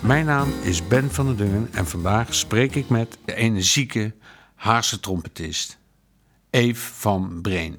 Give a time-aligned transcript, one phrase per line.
[0.00, 4.14] Mijn naam is Ben van der Dungen en vandaag spreek ik met de energieke
[4.54, 5.78] Haarse trompetist
[6.50, 7.78] Eve van Breen.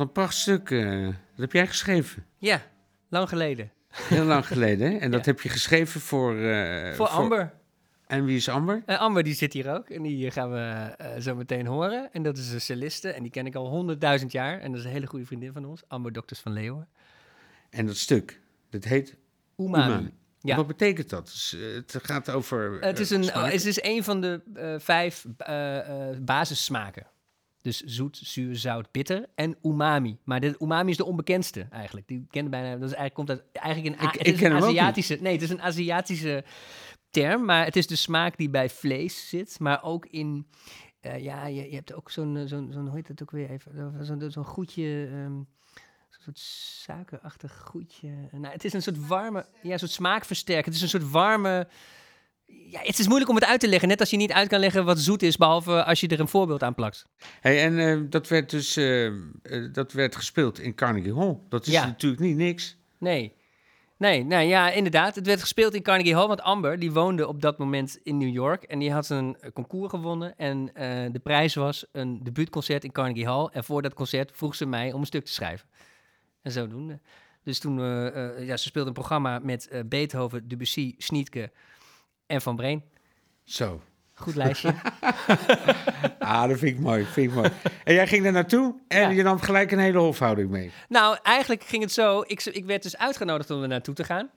[0.00, 0.70] Wat een prachtstuk.
[0.70, 2.26] eh dat heb jij geschreven.
[2.38, 2.62] Ja,
[3.08, 3.72] lang geleden.
[3.88, 4.92] Heel lang geleden.
[4.92, 4.98] hè?
[4.98, 6.38] En dat heb je geschreven voor...
[6.38, 7.52] eh, Voor Amber.
[8.06, 8.82] En wie is Amber?
[8.86, 12.12] Eh, Amber die zit hier ook en die gaan we zo meteen horen.
[12.12, 14.60] En dat is een celliste en die ken ik al honderdduizend jaar.
[14.60, 16.88] En dat is een hele goede vriendin van ons, Amber Dokters van Leeuwen.
[17.70, 18.40] En dat stuk,
[18.70, 19.16] dat heet
[19.56, 19.84] Umami.
[19.92, 20.14] Umami.
[20.40, 20.56] Ja.
[20.56, 21.24] Wat betekent dat?
[21.26, 22.78] Dus, het gaat over...
[22.80, 24.40] Het is, een, het is een van de
[24.80, 25.26] vijf
[26.20, 27.06] basissmaken.
[27.62, 30.18] Dus zoet, zuur, zout, bitter en umami.
[30.24, 32.08] Maar de umami is de onbekendste eigenlijk.
[32.08, 32.66] Die kennen bijna.
[32.76, 34.52] Dat is eigenlijk komt uit eigenlijk een, Ik- het is een.
[34.52, 35.18] Aziatische.
[35.20, 36.44] Nee, het is een Aziatische
[37.10, 40.46] term, maar het is de smaak die bij vlees zit, maar ook in.
[41.00, 43.50] eh, ja, je, je hebt ook zo'n, eh, zo'n, zo'n, hoe heet het ook weer
[43.50, 44.04] even?
[44.04, 45.32] Zo'n, zo'n goedje, ehm,
[46.08, 48.08] zo'n soort suikerachtig goedje.
[48.32, 50.64] Nou, het is een soort warme, ja, een soort smaakversterker.
[50.64, 51.68] Het is een soort warme.
[52.70, 53.88] Ja, het is moeilijk om het uit te leggen.
[53.88, 56.28] Net als je niet uit kan leggen wat zoet is, behalve als je er een
[56.28, 57.06] voorbeeld aan plakt.
[57.40, 59.12] Hey, en eh, dat werd dus eh, eh,
[59.72, 61.38] dat werd gespeeld in Carnegie Hall.
[61.48, 61.86] Dat is Ja.
[61.86, 62.76] natuurlijk niet niks.
[62.98, 63.32] Nee.
[63.96, 65.14] Nee, nee, ja, inderdaad.
[65.14, 68.32] Het werd gespeeld in Carnegie Hall, want Amber, die woonde op dat moment in New
[68.32, 68.62] York.
[68.62, 70.36] En die had een concours gewonnen.
[70.36, 70.70] En
[71.12, 73.48] de prijs was een debuutconcert in Carnegie Hall.
[73.52, 75.68] En voor dat concert vroeg ze mij om een stuk te schrijven.
[76.42, 77.00] En zodoende.
[77.44, 77.78] Dus toen,
[78.44, 81.50] ja, ze speelde een programma met Beethoven, Debussy, Schnietke
[82.30, 82.82] en Van Breen.
[83.44, 83.80] Zo.
[84.14, 84.74] Goed lijstje.
[86.18, 87.04] Ah, dat vind ik mooi.
[87.04, 87.50] Vind ik mooi.
[87.84, 89.08] En jij ging daar naartoe en Ja.
[89.08, 90.70] je nam gelijk een hele hofhouding mee.
[90.88, 92.24] Nou, eigenlijk ging het zo.
[92.26, 94.30] Ik, ik werd dus uitgenodigd om er naartoe te gaan.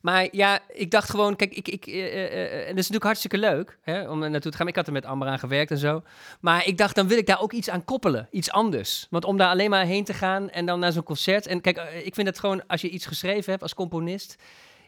[0.00, 3.04] Maar ja, ik dacht gewoon, kijk, ik, ik, eh, eh, eh, en dat is natuurlijk
[3.04, 4.68] hartstikke leuk hè, om er naartoe te gaan.
[4.68, 6.02] Ik had er met Amber aan gewerkt en zo.
[6.40, 8.28] Maar ik dacht, dan wil ik daar ook iets aan koppelen.
[8.30, 9.06] Iets anders.
[9.10, 11.46] Want om daar alleen maar heen te gaan en dan naar zo'n concert.
[11.46, 14.36] En kijk, ik vind het gewoon, als je iets geschreven hebt als componist.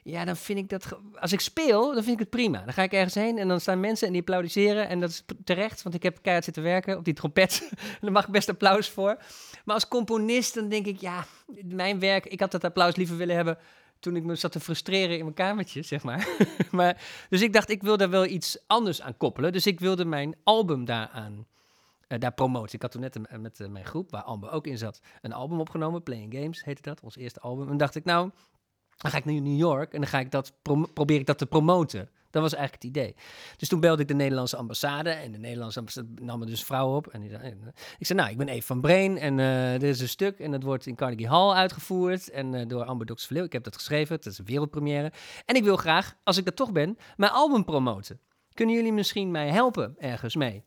[0.09, 0.99] Ja, dan vind ik dat.
[1.21, 2.63] Als ik speel, dan vind ik het prima.
[2.65, 4.89] Dan ga ik ergens heen en dan staan mensen en die applaudisseren.
[4.89, 7.71] En dat is terecht, want ik heb keihard zitten werken op die trompet.
[8.01, 9.17] Daar mag ik best applaus voor.
[9.65, 11.25] Maar als componist, dan denk ik, ja,
[11.65, 13.59] mijn werk, ik had dat applaus liever willen hebben
[14.01, 16.29] toen ik me zat te frustreren in mijn kamertje, zeg maar.
[16.71, 19.53] maar dus ik dacht, ik wil daar wel iets anders aan koppelen.
[19.53, 21.47] Dus ik wilde mijn album daaraan
[22.09, 22.75] eh, daar promoten.
[22.75, 25.33] Ik had toen net een- met eh, mijn groep, waar Amber ook in zat, een
[25.33, 26.03] album opgenomen.
[26.03, 27.69] Playing Games heette dat, ons eerste album.
[27.71, 28.31] En dacht ik, nou,
[28.99, 30.53] dan ga ik naar New York en dan ga ik dat
[30.95, 32.09] probeer ik dat te promoten.
[32.31, 33.15] Dat was eigenlijk het idee.
[33.57, 35.11] Dus toen belde ik de Nederlandse ambassade.
[35.11, 37.07] En de Nederlandse ambassade nam er dus vrouw op.
[37.07, 37.53] En die eh,
[37.99, 39.19] ik zei, nou, ik ben Eve van Breen.
[39.19, 40.39] En eh dit is een stuk.
[40.39, 42.31] En dat wordt in Carnegie Hall uitgevoerd.
[42.31, 43.31] En eh, door Amber Dox.
[43.31, 44.17] Ik heb dat geschreven.
[44.17, 45.13] Het is een wereldpremière.
[45.45, 48.21] En ik wil graag, als ik er toch ben, mijn album promoten.
[48.55, 50.65] Kunnen jullie misschien mij helpen ergens mee?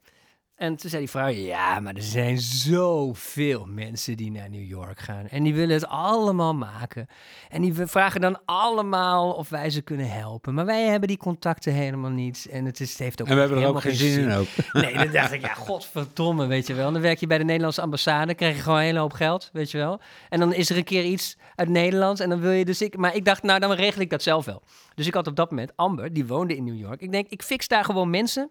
[0.61, 4.99] En toen zei die vrouw, ja, maar er zijn zoveel mensen die naar New York
[4.99, 5.27] gaan.
[5.27, 7.07] En die willen het allemaal maken.
[7.49, 10.53] En die vragen dan allemaal of wij ze kunnen helpen.
[10.53, 12.47] Maar wij hebben die contacten helemaal niet.
[12.51, 14.31] En het, is, het heeft ook En we hebben er helemaal ook geen zin in
[14.31, 14.47] ook.
[14.81, 16.91] Nee, dan dacht ik, ja, godverdomme, weet je wel.
[16.91, 19.71] Dan werk je bij de Nederlandse ambassade, krijg je gewoon een hele hoop geld, weet
[19.71, 20.01] je wel.
[20.29, 22.97] En dan is er een keer iets uit Nederland en dan wil je dus ik...
[22.97, 24.61] Maar ik dacht, nou, dan regel ik dat zelf wel.
[24.95, 27.01] Dus ik had op dat moment Amber, die woonde in New York.
[27.01, 28.49] Ik denk, ik fix daar gewoon mensen...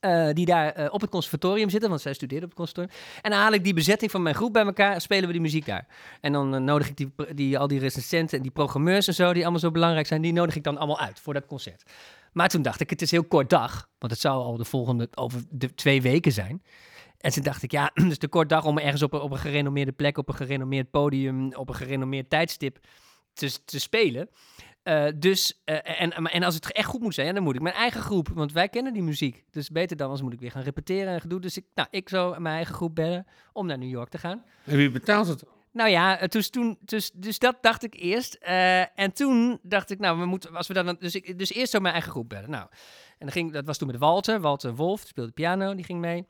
[0.00, 3.02] eh, die daar eh, op het conservatorium zitten, want zij studeerde op het conservatorium.
[3.22, 5.40] En dan haal ik die bezetting van mijn groep bij elkaar en spelen we die
[5.40, 5.86] muziek daar.
[6.20, 9.32] En dan eh, nodig ik die, die, al die recensenten en die programmeurs en zo,
[9.32, 11.82] die allemaal zo belangrijk zijn, die nodig ik dan allemaal uit voor dat concert.
[12.32, 15.08] Maar toen dacht ik, het is heel kort dag, want het zou al de volgende,
[15.14, 16.62] over de twee weken zijn.
[17.18, 19.30] En toen dacht ik, ja, het is te kort dag om ergens op een, op
[19.30, 22.78] een gerenommeerde plek, op een gerenommeerd podium, op een gerenommeerd tijdstip
[23.32, 24.28] te, te spelen.
[24.86, 27.60] Eh, dus, eh, en, en als het echt goed moet zijn, ja, dan moet ik
[27.60, 29.44] mijn eigen groep, want wij kennen die muziek.
[29.50, 31.40] Dus beter dan, anders moet ik weer gaan repeteren en gedoe.
[31.40, 34.44] Dus ik, nou, ik zou mijn eigen groep bellen om naar New York te gaan.
[34.64, 35.44] En wie betaalt het?
[35.72, 38.34] Nou ja, dus, toen, dus, dus dat dacht ik eerst.
[38.34, 41.72] Eh, en toen dacht ik, nou, we moeten, als we dan, dus, ik, dus eerst
[41.72, 42.50] zo mijn eigen groep bellen.
[42.50, 42.66] Nou,
[43.08, 46.00] en dan ging, dat was toen met Walter, Walter Wolf, die speelde piano, die ging
[46.00, 46.26] mee.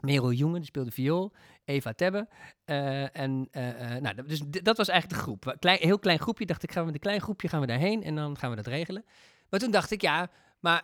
[0.00, 1.32] Merel Jongen, die speelde viool.
[1.68, 2.28] Eva Tebbe.
[2.64, 5.56] Eh, en, eh, eh, nou, dus dat was eigenlijk de groep.
[5.58, 8.02] Klein, heel klein groepje, dacht ik, gaan we met een klein groepje gaan we daarheen
[8.02, 9.04] en dan gaan we dat regelen.
[9.50, 10.30] Maar toen dacht ik, ja,
[10.60, 10.82] maar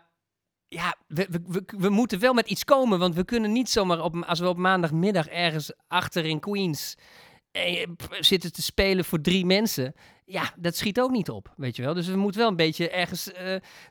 [0.68, 4.16] ja, we, we, we, moeten wel met iets komen, want we kunnen niet zomaar op,
[4.16, 6.94] als we op maandagmiddag ergens achter in Queens
[8.20, 9.94] zitten te spelen voor drie mensen.
[10.24, 11.94] Ja, dat schiet ook niet op, weet je wel.
[11.94, 13.24] Dus we moeten wel een beetje ergens.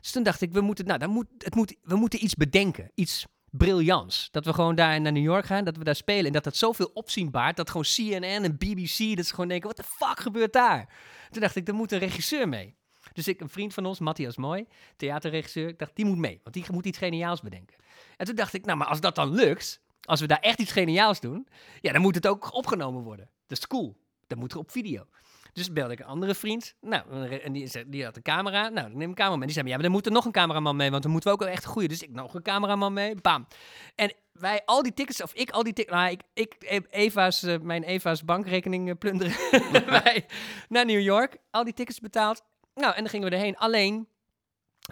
[0.00, 2.90] dus toen dacht ik, we moeten, nou, dan moet, het moet, we moeten iets bedenken,
[2.94, 3.26] iets
[3.56, 4.28] briljants.
[4.30, 6.56] Dat we gewoon daar naar New York gaan, dat we daar spelen en dat dat
[6.56, 10.18] zoveel opzien baart, dat gewoon CNN en BBC, dat ze gewoon denken, wat de fuck
[10.18, 10.88] gebeurt daar?
[11.30, 12.76] Toen dacht ik, er moet een regisseur mee.
[13.12, 14.66] Dus ik, een vriend van ons, Matthias Mooi,
[14.96, 17.76] theaterregisseur, ik dacht, die moet mee, want die moet iets geniaals bedenken.
[18.16, 20.72] En toen dacht ik, nou, maar als dat dan lukt, als we daar echt iets
[20.72, 21.48] geniaals doen,
[21.80, 23.30] ja, dan moet het ook opgenomen worden.
[23.46, 23.96] Dat is cool.
[24.26, 25.06] Dat moet er op video.
[25.54, 26.74] Dus belde ik een andere vriend.
[26.80, 28.68] Nou, en die, zei- die had een camera.
[28.68, 29.46] Nou, ik neem een cameraman.
[29.46, 31.36] Die zei, ja, maar dan moet er nog een cameraman mee, want dan moeten we
[31.36, 31.88] ook wel echt een goede.
[31.88, 33.14] Dus ik nog een cameraman mee.
[33.14, 33.46] Bam.
[33.94, 37.60] En wij al die tickets, of ik al die tickets, nou, ik, ik Eva's, eh,
[37.60, 39.34] mijn Eva's bankrekening eh, plunderen.
[40.02, 40.26] wij
[40.68, 42.42] naar New York, al die tickets betaald.
[42.74, 43.56] Nou, en dan gingen we erheen.
[43.56, 44.08] Alleen,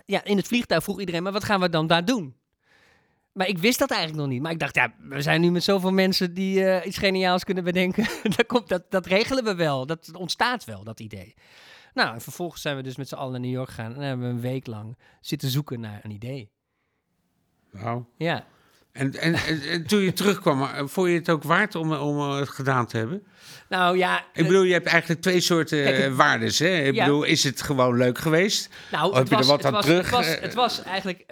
[0.05, 2.37] ja, in het vliegtuig vroeg iedereen, maar wat gaan we dan daar doen?
[3.33, 4.43] Maar ik wist dat eigenlijk nog niet.
[4.43, 7.65] Maar ik dacht, ja, we zijn nu met zoveel mensen die eh, iets geniaals kunnen
[7.65, 8.07] bedenken.
[8.37, 9.87] dat, komt, dat, dat regelen we wel.
[9.87, 11.35] Dat ontstaat wel, dat idee.
[11.95, 13.95] Nou, en vervolgens zijn we dus met z'n allen naar New York gegaan.
[13.95, 16.51] En hebben we een week lang zitten zoeken naar een idee.
[17.71, 18.05] Nou.
[18.17, 18.47] Ja.
[18.93, 22.19] En, en, en, en toen je terugkwam, eh, vond je het ook waard om, om
[22.19, 23.27] eh, het gedaan te hebben?
[23.69, 26.59] Nou ja, Ik eh, bedoel, je hebt eigenlijk twee soorten Kijk, het- waardes.
[26.59, 26.77] Hè?
[26.77, 27.05] Ik Ja.
[27.05, 28.69] bedoel, is het gewoon leuk geweest?
[28.91, 30.11] Nou, Of heb je er wat het aan was, terug?
[30.11, 31.25] Het was, het was eigenlijk,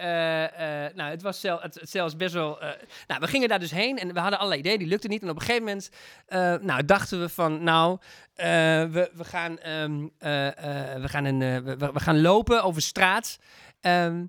[0.95, 2.59] nou, het was het, zelfs best wel.
[3.07, 5.21] nou, we gingen daar dus heen en we hadden allerlei ideeën, die lukte niet.
[5.21, 5.89] En op een gegeven moment,
[6.63, 7.97] nou, dachten we van, nou,
[8.35, 13.39] we, we gaan, ehm, eh, eh, we gaan een, we, we gaan lopen over straat.
[13.81, 14.23] Ehm,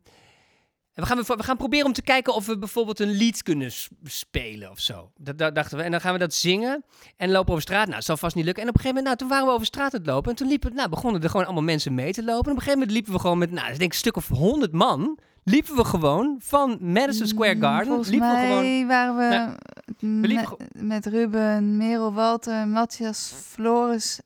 [0.94, 3.70] en we gaan, we gaan proberen om te kijken of we bijvoorbeeld een lied kunnen
[4.04, 5.12] spelen of zo.
[5.16, 5.84] Dat, dat dachten we.
[5.84, 6.84] En dan gaan we dat zingen
[7.16, 7.84] en lopen over straat.
[7.84, 8.62] Nou, dat zal vast niet lukken.
[8.62, 10.30] En op een gegeven moment, nou, toen waren we over straat aan het lopen.
[10.30, 12.44] En toen liepen, nou, begonnen er gewoon allemaal mensen mee te lopen.
[12.44, 14.28] En op een gegeven moment liepen we gewoon met, nou, ik denk een stuk of
[14.28, 15.18] honderd man.
[15.44, 17.86] Liepen we gewoon van Madison Square Garden.
[17.86, 18.86] Volgens liepen mij we gewoon.
[18.86, 19.56] waren
[19.98, 24.20] we, liepen met Ruben, Merel, Walter, Matthias, Floris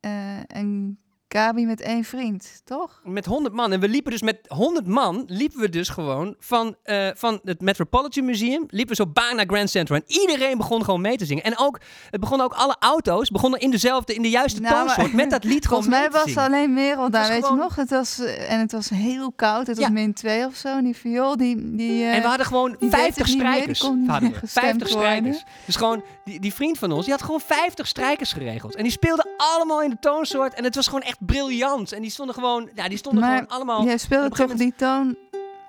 [0.00, 0.10] eh,
[0.46, 0.98] en
[1.36, 3.00] Gabi met één vriend, toch?
[3.04, 3.72] Met 100 man.
[3.72, 7.60] En we liepen dus met 100 man, liepen we dus gewoon van, eh, van het
[7.60, 9.98] Metropolitan Museum, liepen we zo baan naar Grand Central.
[9.98, 11.42] En iedereen begon gewoon mee te zingen.
[11.44, 14.84] En ook, het begon ook alle auto's, begonnen in dezelfde, in de juiste Nou, maar-
[14.94, 16.44] toonsoort, met dat lied gewoon Volgens mij was zingen.
[16.44, 17.74] alleen Merel daar, weet gewoon- je nog?
[17.76, 19.82] Het was, eh, en het was heel koud, het Ja.
[19.82, 20.68] was min 2 of zo.
[20.68, 21.74] En die viool, die...
[21.76, 23.80] die eh, En we hadden gewoon die 50 deed het niet meer, die strijkers.
[23.80, 24.46] kon niet hadden meer we.
[24.46, 25.16] gestemd 50 worden.
[25.18, 25.44] strijkers.
[25.66, 28.74] Dus gewoon, die, die vriend van ons, die had gewoon 50 strijkers geregeld.
[28.74, 30.54] En die speelden allemaal in de toonsoort.
[30.54, 31.92] En het was gewoon echt briljant.
[31.92, 33.84] En die stonden gewoon, ja, die stonden Maar gewoon allemaal...
[33.84, 35.16] Jij speelde toch die toon...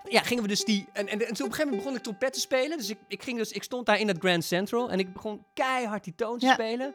[0.10, 0.86] ja, gingen we dus die.
[0.94, 2.78] En, en, en toen op een gegeven moment begon ik trompet te spelen.
[2.78, 4.90] Dus ik, ik, ging dus, ik stond daar in dat Grand Central.
[4.92, 6.54] En ik begon keihard die toon te Ja.
[6.54, 6.94] spelen.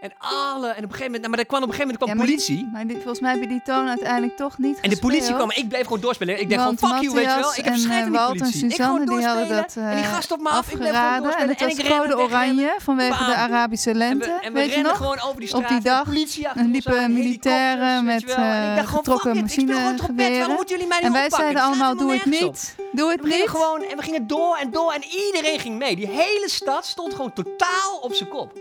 [0.00, 0.66] En alle...
[0.68, 1.20] En op een gegeven moment...
[1.20, 2.68] Nou, maar er kwam op een gegeven moment kwam Ja, maar die- politie.
[2.72, 5.68] Maar die- volgens mij hebben die toon uiteindelijk toch niet En de politie kwam, ik
[5.68, 6.40] bleef gewoon doorspelen.
[6.40, 7.50] Ik dacht Want gewoon, fuck you, weet je wel.
[7.50, 8.70] Ik heb en, schijt eh, aan die Walt en politie.
[8.70, 11.36] Suzanne, die hadden dat En die eh, gast op me afgeraden.
[11.36, 12.18] En het was code rende.
[12.18, 13.34] oranje vanwege de.
[13.34, 14.26] Arabische En lente.
[14.26, 14.96] we, en we weet je nog?
[14.96, 15.82] gewoon over die Op straat.
[15.82, 16.06] die dag
[16.54, 18.32] En liepen militairen met je.
[18.32, 20.50] En eh, getrokken machinegeweren.
[20.50, 22.26] moeten jullie mij niet En wij zeiden allemaal, doe het op.
[22.26, 22.74] niet.
[22.92, 23.32] Doe het niet.
[23.90, 25.96] en we gingen door en door en iedereen ging mee.
[25.96, 28.52] Die hele stad stond gewoon totaal op zijn kop.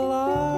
[0.00, 0.49] alive.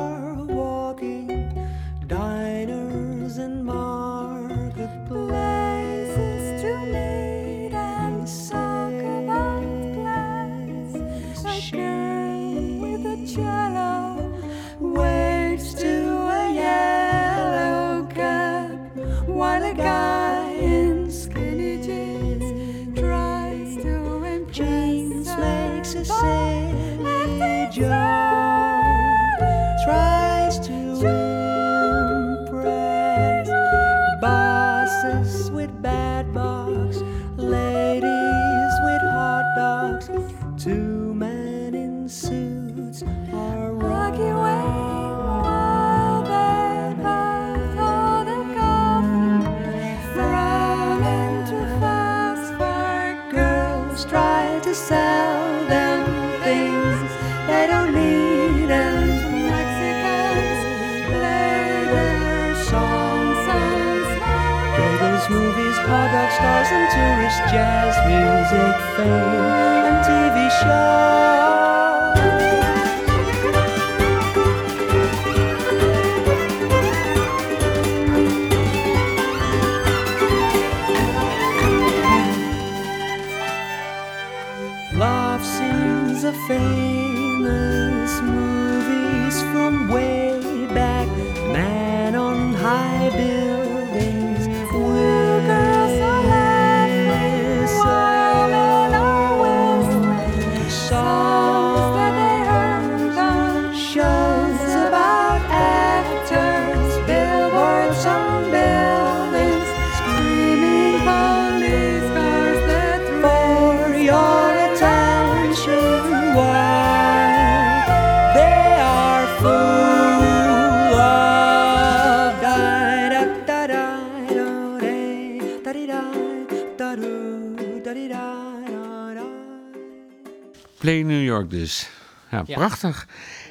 [131.33, 131.89] York dus.
[132.31, 132.55] Ja, Ja.
[132.57, 133.07] prachtig.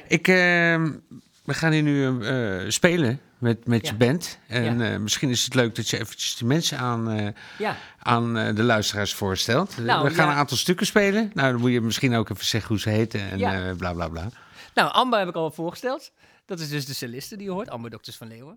[0.08, 0.92] Ik, ehm,
[1.44, 4.38] we gaan hier nu eh, spelen met, met je band.
[4.48, 4.92] En Ja.
[4.92, 8.62] eh, misschien is het leuk dat je eventjes de mensen aan, eh, Ja, aan de
[8.62, 9.76] luisteraars voorstelt.
[9.78, 11.30] Nou, we gaan een aantal stukken spelen.
[11.34, 14.28] Nou, dan moet je misschien ook even zeggen hoe ze heten en bla bla bla.
[14.74, 16.12] Nou, Amber heb ik al voorgesteld.
[16.46, 18.56] Dat is dus de celliste die je hoort, Amber Dokters van Leeuwen.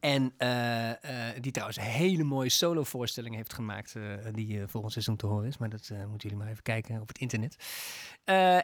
[0.00, 0.96] En eh, eh,
[1.40, 4.02] die trouwens een hele mooie solo-voorstelling heeft gemaakt, eh,
[4.32, 5.58] die volgend seizoen te horen is.
[5.58, 7.56] Maar dat moeten jullie maar even kijken op het internet.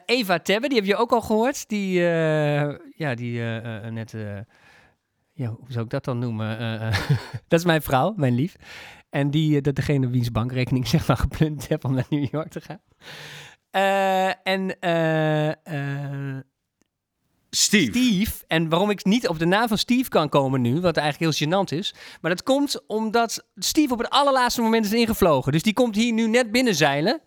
[0.05, 1.69] Eva Tebbe, die heb je ook al gehoord.
[1.69, 1.99] Die,
[2.95, 3.39] ja, die
[3.91, 4.11] net,
[5.33, 6.59] ja, hoe zou ik dat dan noemen?
[7.47, 8.55] Dat is mijn vrouw, mijn lief.
[9.09, 12.61] En die, dat degene wiens bankrekening zeg maar gepland heb om naar New York te
[12.61, 12.81] gaan.
[14.43, 14.77] En
[17.57, 17.91] Steve.
[17.91, 18.31] Steve.
[18.47, 21.47] En waarom ik niet op de naam van Steve kan komen nu, wat eigenlijk heel
[21.47, 21.93] gênant is.
[22.21, 25.51] Maar dat komt omdat Steve op het allerlaatste moment is ingevlogen.
[25.51, 27.21] Dus die komt hier nu net binnenzeilen.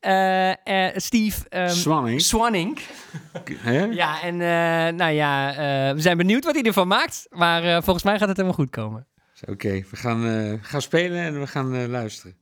[0.00, 2.20] Eh eh Steve ehm, Swanning.
[2.20, 2.78] Swanning.
[3.90, 5.54] Ja, en eh, nou ja,
[5.94, 7.26] we zijn benieuwd wat hij ervan maakt.
[7.30, 9.06] Maar volgens mij gaat het helemaal goed komen.
[9.46, 12.36] Oké, we gaan, gaan spelen en we gaan luisteren.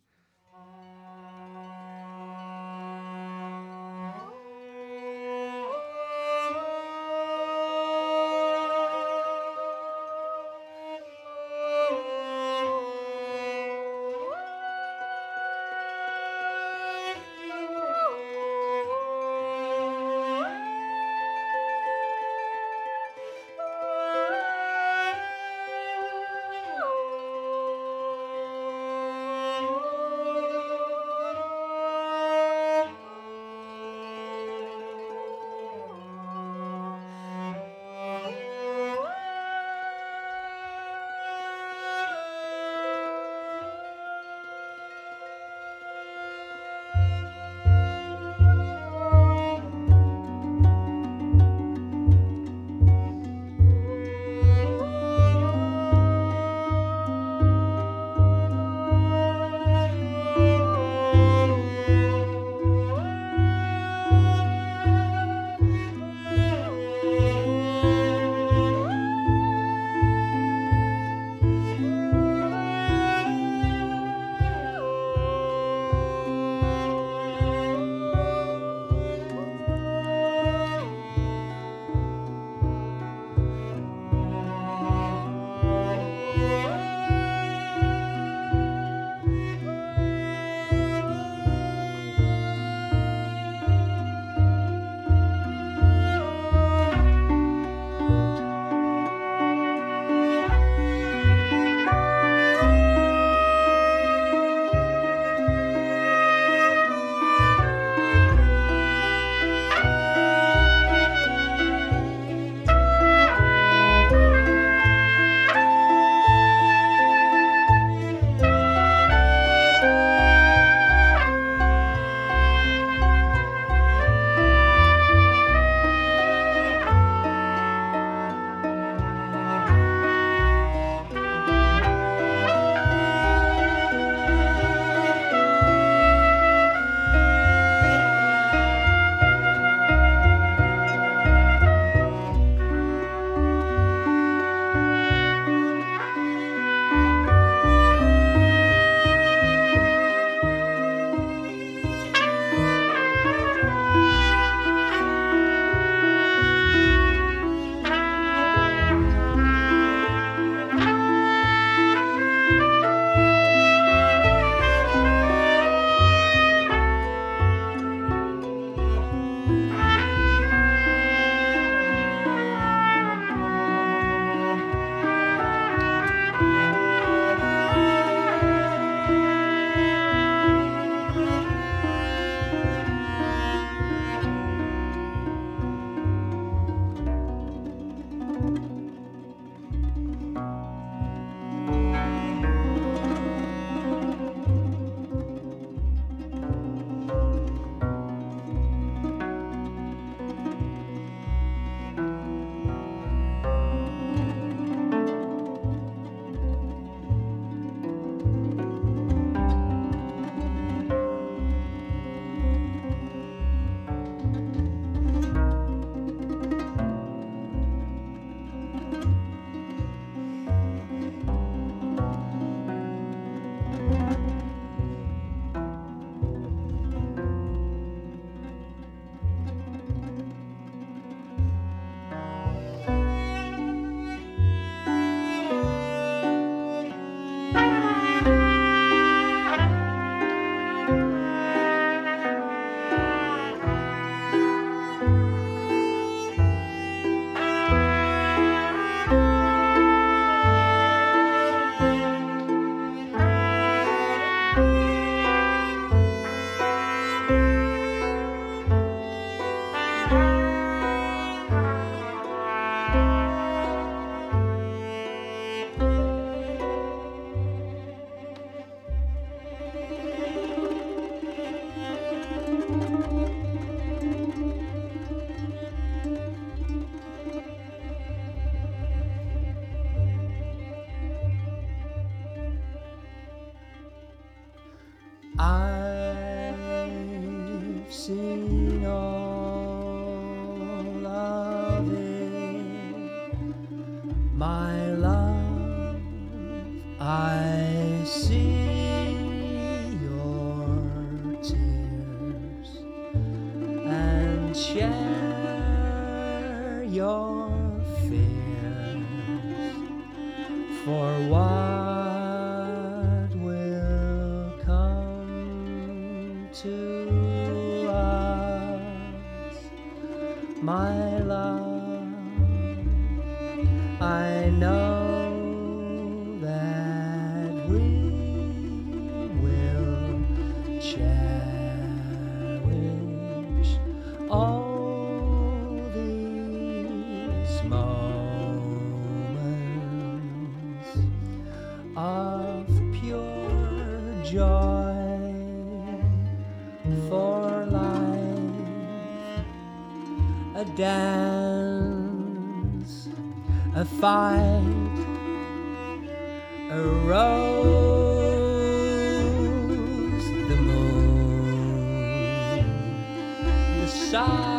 [364.16, 364.55] The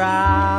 [0.00, 0.49] a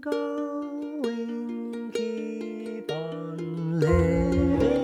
[0.00, 4.79] going, keep on living.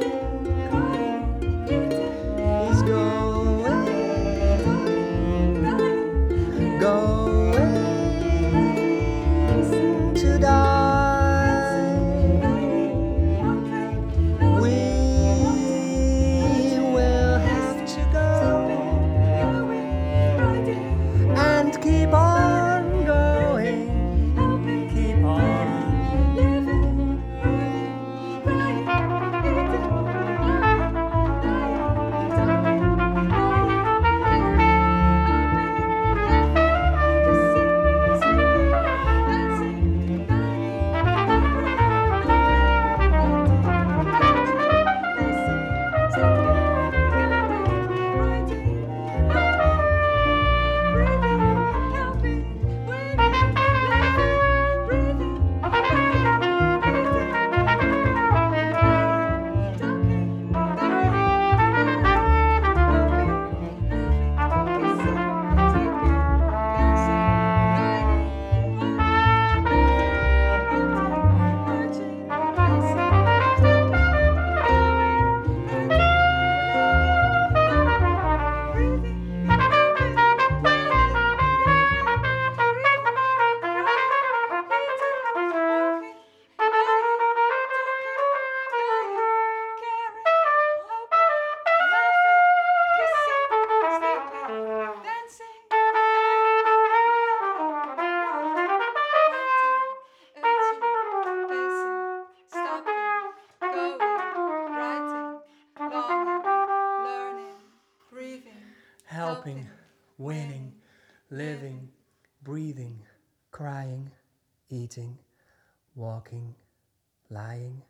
[110.16, 110.72] Winning,
[111.28, 111.90] living,
[112.38, 113.04] breathing,
[113.50, 114.11] crying,
[114.68, 115.18] eating,
[115.92, 116.54] walking,
[117.28, 117.82] lying,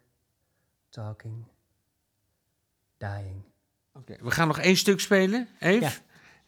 [0.91, 1.45] talking,
[2.99, 3.43] dying.
[3.93, 5.85] Oké, We gaan nog één stuk spelen, Eve.
[5.85, 5.93] Ja.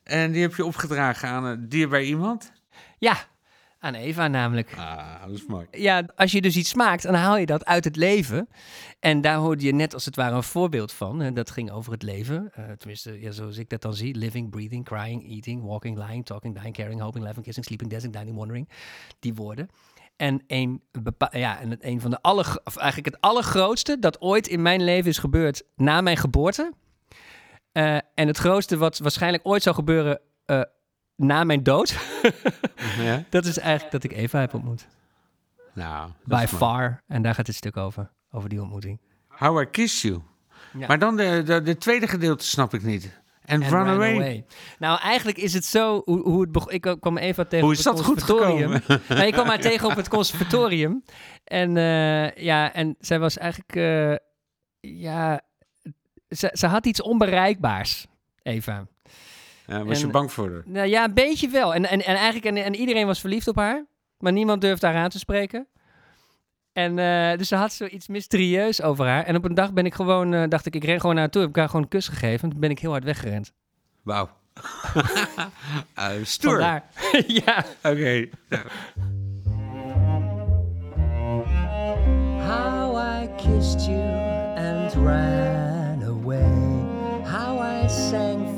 [0.03, 2.53] En die heb je opgedragen aan een dierbaar iemand.
[2.99, 3.27] Ja,
[3.79, 4.75] aan Eva namelijk.
[4.77, 5.67] Ah, dat is mooi.
[5.71, 8.49] Ja, als je dus iets maakt, dan haal je dat uit het leven.
[9.01, 11.23] En daar hoorde je net als het ware een voorbeeld van.
[11.23, 12.51] En dat ging over het leven.
[12.53, 14.15] Eh, tenminste, ja, zoals ik dat dan zie.
[14.15, 18.37] Living, breathing, crying, eating, walking, lying, talking, dying, caring, hoping, laughing, kissing, sleeping, dancing, dining,
[18.37, 18.69] wandering.
[19.19, 19.69] Die woorden.
[20.17, 24.21] En een, bepa- ja, en het, een van de aller, of eigenlijk het allergrootste dat
[24.21, 26.73] ooit in mijn leven is gebeurd na mijn geboorte.
[27.73, 30.61] Eh, en het grootste wat waarschijnlijk ooit zou gebeuren eh,
[31.19, 31.97] na mijn dood.
[32.99, 33.25] Ja?
[33.31, 34.87] dat is eigenlijk dat ik Eva heb ontmoet.
[35.75, 37.03] Nou, By far.
[37.07, 38.11] En daar gaat het stuk over.
[38.31, 39.01] Over die ontmoeting.
[39.29, 40.23] How I Kissed You.
[40.79, 40.87] Ja.
[40.87, 43.21] Maar dan de, de, de tweede gedeelte snap ik niet.
[43.45, 44.45] En Run Away.
[44.79, 46.73] Nou, eigenlijk is het zo hoe, hoe het begon.
[46.73, 48.81] Ik kwam Eva tegen Hoe op is het dat goed conservatorium.
[49.09, 51.03] nou, ik kwam haar tegen op het conservatorium.
[51.45, 53.77] En eh, ja, en zij was eigenlijk...
[53.77, 54.15] eh,
[55.01, 55.41] ja,
[56.29, 58.07] ze, ze had iets onbereikbaars,
[58.43, 58.87] Eva.
[59.69, 60.63] Ja, was je bang voor haar?
[60.65, 61.75] Nou ja, een beetje wel.
[61.75, 63.87] En, en, en eigenlijk, en, en iedereen was verliefd op haar.
[64.19, 65.67] Maar niemand durfde haar aan te spreken.
[66.73, 69.25] En eh, dus ze had zoiets mysterieus over haar.
[69.25, 71.33] En op een dag ben ik gewoon, eh, dacht ik, ik ren gewoon naar haar
[71.33, 71.41] toe.
[71.41, 72.43] Heb ik haar gewoon een kus gegeven.
[72.43, 73.53] En toen ben ik heel hard weggerend.
[74.03, 74.29] Wauw.
[75.95, 76.55] Eh, stoer.
[76.61, 76.63] Oké.
[76.63, 76.91] Vandaar.
[77.27, 77.65] ja.
[82.47, 84.03] How I kissed you
[84.57, 86.87] and ran away.
[87.25, 88.58] How I sang for you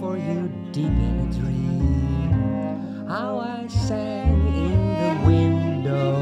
[0.81, 3.07] deep in a dream.
[3.07, 6.15] How I sang in the window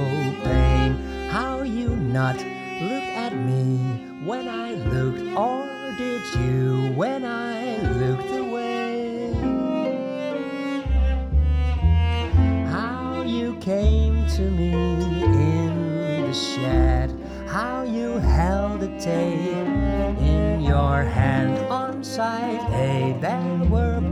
[0.43, 0.95] pane.
[1.31, 3.77] How you not looked at me
[4.25, 5.67] when I looked, or
[5.97, 9.33] did you when I looked away?
[12.75, 17.09] How you came to me in the shed,
[17.47, 19.69] how you held a tape
[20.19, 21.59] in your hand.
[21.69, 23.17] On side A,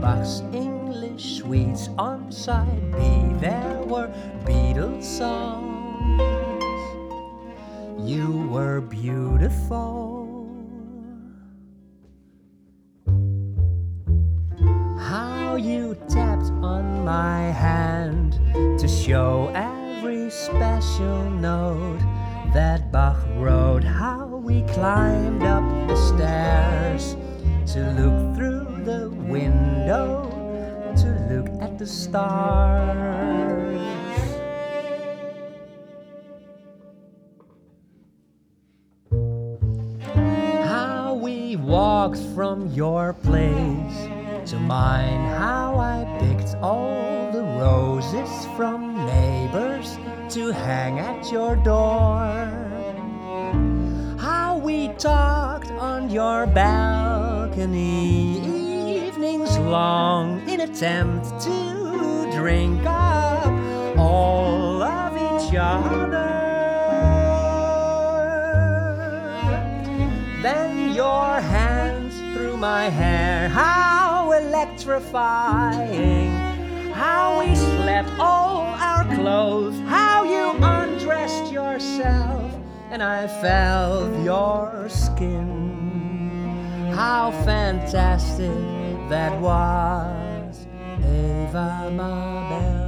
[0.07, 2.97] English sweets On side B,
[3.41, 4.07] there were
[4.45, 6.21] Beatles songs.
[7.99, 10.47] You were beautiful.
[14.97, 18.39] How you tapped on my hand
[18.79, 21.99] to show every special note
[22.53, 23.83] that Bach wrote.
[23.83, 27.17] How we climbed up the stairs
[27.73, 28.56] to look through
[29.27, 30.29] window
[30.95, 32.97] to look at the stars.
[40.65, 44.07] How we walked from your place
[44.49, 45.25] to mine.
[45.37, 49.97] How I picked all the roses from neighbors
[50.35, 52.47] to hang at your door.
[54.17, 58.26] How we talked on your balcony
[59.67, 63.45] long in attempt to drink up
[63.97, 66.05] all of each other.
[70.41, 76.31] Then your hands through my hair, how electrifying.
[76.93, 82.51] How we slept all our clothes, how you undressed yourself,
[82.89, 86.91] and I felt your skin.
[86.95, 90.67] How fantastic that was,
[90.99, 92.87] Eva Mabel.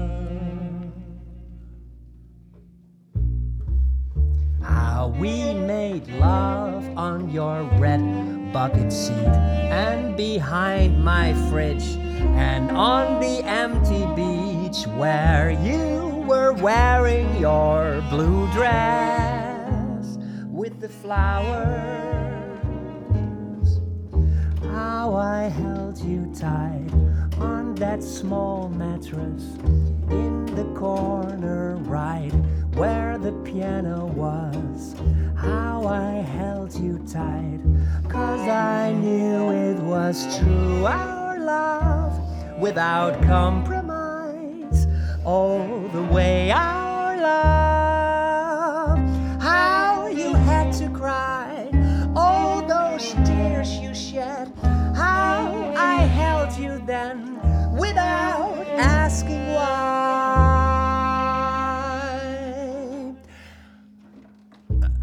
[4.61, 11.95] How ah, we made love on your red bucket seat and behind my fridge
[12.35, 20.17] and on the empty beach where you were wearing your blue dress
[20.51, 21.98] with the flowers.
[25.09, 26.87] How I held you tight
[27.39, 29.55] on that small mattress
[30.11, 32.29] in the corner right
[32.75, 34.93] where the piano was.
[35.35, 37.59] How I held you tight,
[38.07, 42.13] cause I knew it was true, our love
[42.59, 44.85] without compromise.
[45.25, 47.68] All the way our love,
[56.89, 57.37] then
[57.77, 59.69] without asking why.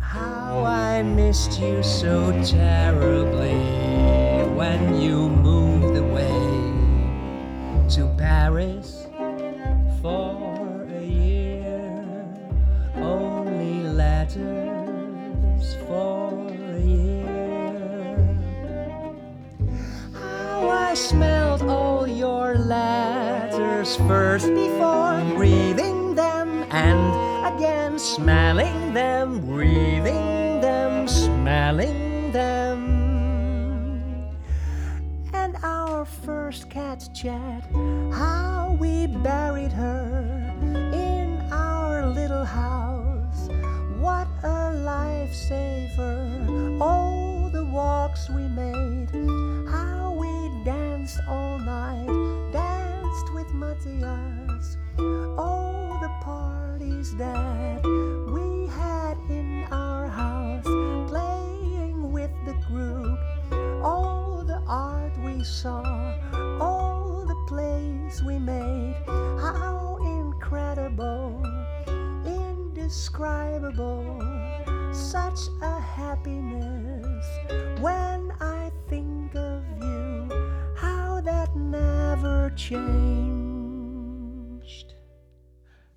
[0.00, 3.60] How I missed you so terribly
[4.58, 6.42] when you moved away.
[7.94, 9.06] to Paris
[10.02, 12.26] for a year.
[12.96, 16.35] Only letters for
[20.96, 32.32] smelled all your letters first before breathing them and again smelling them, breathing them, smelling
[32.32, 32.80] them.
[35.34, 37.68] And our first cat chat,
[38.10, 40.25] how we buried her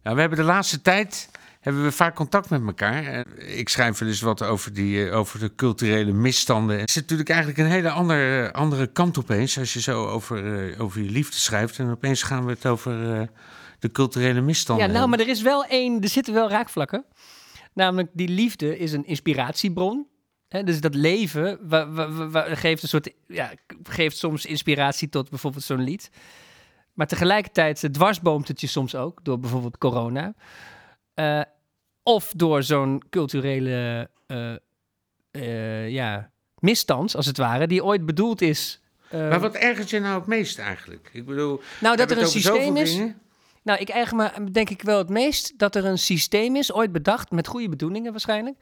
[0.10, 3.04] Nou, we hebben de laatste tijd hebben we vaak contact met elkaar.
[3.06, 6.80] Eh, Ik schrijf wel eens wat over, die, eh, over de culturele misstanden.
[6.80, 9.58] Het is natuurlijk eigenlijk een hele andere, andere kant opeens...
[9.58, 11.80] als je zo over, eh, over je liefde schrijft.
[11.80, 13.28] En opeens gaan we het over eh,
[13.80, 17.06] de culturele misstanden Ja, nou, maar er is wel één, er zitten wel raakvlakken.
[17.74, 20.08] Namelijk, die liefde is een inspiratiebron.
[20.48, 23.52] Hè, dus dat leven wa- wa- wa- wa- geeft, een soort, ja,
[23.84, 26.10] geeft soms inspiratie tot bijvoorbeeld zo'n lied.
[27.00, 30.34] Maar tegelijkertijd dwarsboomt het je soms ook door bijvoorbeeld corona.
[31.14, 31.42] Eh,
[32.04, 34.10] of door zo'n culturele
[35.32, 38.82] eh, ja, misstand, als het ware, die ooit bedoeld is.
[39.12, 41.10] Maar wat ergert je nou het meest eigenlijk?
[41.14, 42.92] Ik bedoel, nou, dat er een systeem is.
[42.92, 43.22] dingen?
[43.64, 46.92] Nou, ik erger me denk ik wel het meest dat er een systeem is, ooit
[46.92, 48.58] bedacht, met goede bedoelingen waarschijnlijk,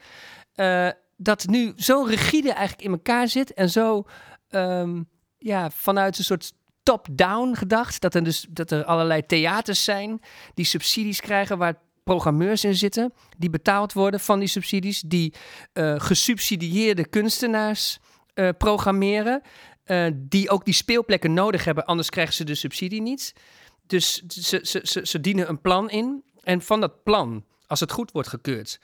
[1.16, 4.06] dat nu zo rigide eigenlijk in elkaar zit en zo
[4.50, 5.02] ehm,
[5.38, 6.54] ja, vanuit een soort
[6.88, 10.22] top-down gedacht, dat er dus dat er allerlei theaters zijn
[10.54, 15.34] die subsidies krijgen waar programmeurs in zitten, die betaald worden van die subsidies, die
[15.74, 18.00] eh, gesubsidieerde kunstenaars
[18.34, 19.42] eh, programmeren,
[19.84, 23.34] eh, die ook die speelplekken nodig hebben, anders krijgen ze de subsidie niet.
[23.88, 26.24] Dus ze, ze, ze, ze dienen een plan in.
[26.44, 28.80] En van dat plan, als het goed wordt gekeurd,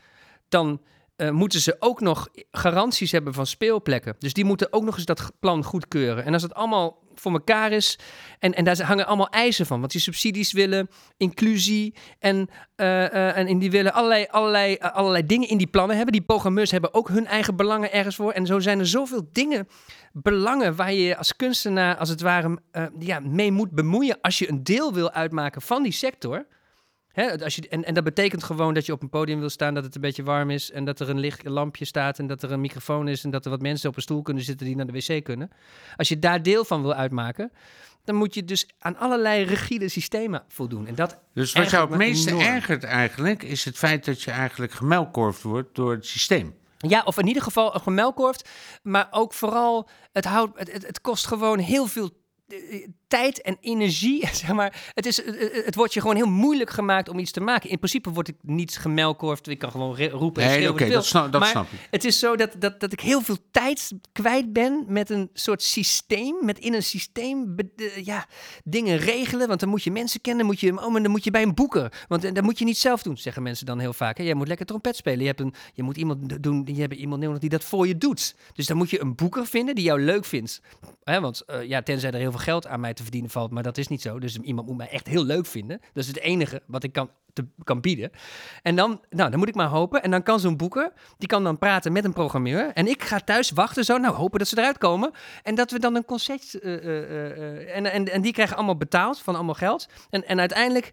[0.49, 0.81] dan
[1.23, 4.15] eh, moeten ze ook nog garanties hebben van speelplekken.
[4.19, 6.25] Dus die moeten ook nog eens dat plan goedkeuren.
[6.25, 7.99] En als het allemaal voor elkaar is,
[8.39, 9.79] en, en daar hangen allemaal eisen van.
[9.79, 15.49] Want die subsidies willen inclusie en, eh, eh, en, die willen allerlei, allerlei, allerlei dingen
[15.49, 16.13] in die plannen hebben.
[16.13, 18.31] Die programmeurs hebben ook hun eigen belangen ergens voor.
[18.31, 19.67] En zo zijn er zoveel dingen,
[20.11, 22.57] belangen waar je als kunstenaar als het ware
[22.99, 26.45] ja, mee moet bemoeien als je een deel wil uitmaken van die sector.
[27.13, 29.73] Hè, als je, en, en dat betekent gewoon dat je op een podium wil staan,
[29.73, 32.43] dat het een beetje warm is en dat er een licht lampje staat en dat
[32.43, 34.75] er een microfoon is en dat er wat mensen op een stoel kunnen zitten die
[34.75, 35.49] naar de wc kunnen.
[35.95, 37.51] Als je daar deel van wil uitmaken,
[38.03, 40.87] dan moet je dus aan allerlei rigide systemen voldoen.
[40.87, 42.45] En dat Dus wat jou het me meeste enorm.
[42.45, 43.43] ergert eigenlijk...
[43.43, 46.55] is het feit dat je eigenlijk gemelkorfd wordt door het systeem.
[46.77, 48.49] Ja, of in ieder geval gemelkorfd.
[48.83, 52.09] Maar ook vooral, het, houdt, het, het, het kost gewoon heel veel
[52.47, 54.27] eh, tijd en energie.
[54.43, 54.91] Zeg maar.
[54.93, 57.69] het, is, eh, eh, het wordt je gewoon heel moeilijk gemaakt om iets te maken.
[57.69, 59.47] In principe word ik niet gemelkorfd.
[59.47, 61.87] Ik kan gewoon roepen en Nee, oké, dat snap- dat maar snap ik.
[61.91, 65.63] Het is zo dat, dat, dat ik heel veel tijd kwijt ben met een soort
[65.63, 66.35] systeem.
[66.41, 67.55] Met in een systeem
[68.03, 68.25] ja,
[68.63, 69.47] dingen regelen.
[69.47, 70.45] Want dan moet je mensen kennen.
[70.45, 72.05] Moet je, oh, dan moet je bij een boeker.
[72.07, 74.17] Want eh, dat moet je niet zelf doen, zeggen mensen dan heel vaak.
[74.17, 74.23] Hè?
[74.23, 75.19] Jij moet lekker trompet spelen.
[75.19, 77.97] Je, hebt een, je moet iemand doen, je hebt iemand nodig die dat voor je
[77.97, 78.35] doet.
[78.53, 80.61] Dus dan moet je een boeker vinden die jou leuk vindt.
[81.03, 81.19] Hè?
[81.21, 83.51] Want ja, tenzij er heel veel geld aan mij te verdienen valt.
[83.51, 84.19] Maar dat is niet zo.
[84.19, 85.79] Dus iemand moet mij echt heel leuk vinden.
[85.79, 88.11] Dat is het enige wat ik kan, te, kan bieden.
[88.61, 90.03] En dan, nou, dan moet ik maar hopen.
[90.03, 92.71] En dan kan zo'n boeker, die kan dan praten met een programmeur.
[92.73, 93.97] En ik ga thuis wachten zo.
[93.97, 95.11] Nou, hopen dat ze eruit komen.
[95.43, 96.59] En dat we dan een concert...
[96.59, 99.87] eh, eh, eh, en, en, en die krijgen allemaal betaald van allemaal geld.
[100.09, 100.91] En, en uiteindelijk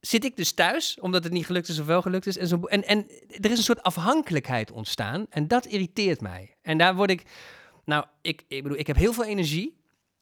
[0.00, 2.38] zit ik dus thuis, omdat het niet gelukt is of wel gelukt is.
[2.38, 5.26] En, zo, en, en er is een soort afhankelijkheid ontstaan.
[5.30, 6.56] En dat irriteert mij.
[6.62, 7.22] En daar word ik...
[7.84, 9.77] Nou, ik, ik bedoel, ik heb heel veel energie.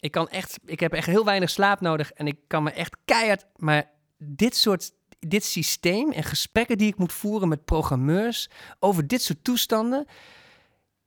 [0.06, 2.96] Ik kan echt, ik heb echt heel weinig slaap nodig en ik kan me echt
[3.04, 3.44] keihard.
[3.56, 9.22] Maar dit soort, dit systeem en gesprekken die ik moet voeren met programmeurs over dit
[9.22, 10.06] soort toestanden.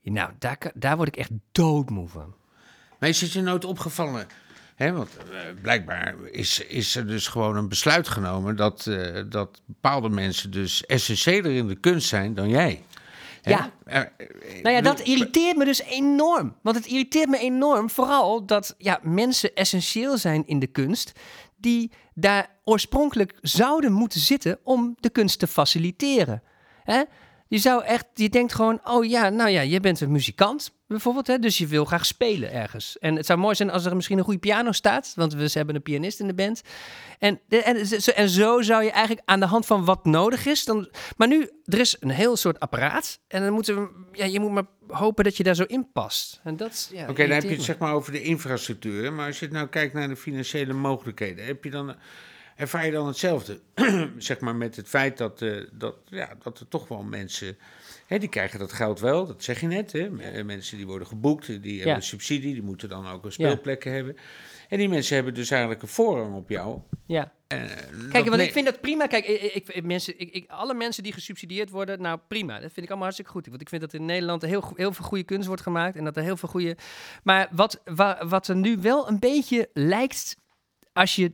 [0.01, 2.35] Nou, daar, daar word ik echt doodmoe van.
[2.99, 4.27] Maar is het je nooit opgevallen?
[4.75, 9.61] Hè, want eh, blijkbaar is, is er dus gewoon een besluit genomen dat, eh, dat
[9.65, 12.83] bepaalde mensen dus essentiëler in de kunst zijn dan jij.
[13.41, 13.71] Ja.
[13.85, 14.07] Eh, eh,
[14.61, 16.55] Nou ja, dat irriteert me dus enorm.
[16.61, 21.11] Want het irriteert me enorm, vooral dat ja, mensen essentieel zijn in de kunst
[21.57, 26.43] die daar oorspronkelijk zouden moeten zitten om de kunst te faciliteren.
[26.83, 27.03] Hè?
[27.51, 31.27] Je zou echt, je denkt gewoon, oh ja, nou ja, je bent een muzikant bijvoorbeeld,
[31.27, 32.97] hè, dus je wil graag spelen ergens.
[32.99, 35.75] En het zou mooi zijn als er misschien een goede piano staat, want we hebben
[35.75, 36.61] een pianist in de band.
[37.19, 40.65] En, en, zo- en zo zou je eigenlijk aan de hand van wat nodig is,
[40.65, 44.39] dan, maar nu, er is een heel soort apparaat en dan moeten we, ja, je
[44.39, 46.39] moet maar hopen dat je daar zo in past.
[46.43, 47.63] En dat, ja, Oké, dan heb je het me.
[47.63, 49.13] zeg maar over de infrastructuur.
[49.13, 51.95] Maar als je het nou kijkt naar de financiële mogelijkheden, heb je dan,
[52.59, 53.59] ervaar je dan hetzelfde?
[54.17, 57.57] zeg maar met het feit dat, eh, dat, ja, dat er toch wel mensen.
[58.05, 59.91] Hè, die krijgen dat geld wel, dat zeg je net.
[59.91, 60.09] Hè?
[60.09, 64.15] M- Mensen die worden geboekt, die hebben subsidie, die moeten dan ook een speelplekken hebben.
[64.69, 66.79] En die mensen hebben dus eigenlijk een voorrang op jou.
[67.05, 67.31] Ja.
[67.47, 67.59] Eh,
[68.11, 69.07] Kijk, want ik vind dat prima.
[69.07, 72.53] Kijk, ik, mensen, ik, ik, alle mensen die gesubsidieerd worden, nou prima.
[72.53, 73.47] Dat vind ik allemaal hartstikke goed.
[73.47, 75.95] Want ik vind dat in Nederland heel, heel veel goede kunst wordt gemaakt.
[75.95, 76.77] En dat er heel veel goede.
[77.23, 80.37] Maar wat, wa- wat er nu wel een beetje lijkt.
[80.93, 81.31] Als je, eh,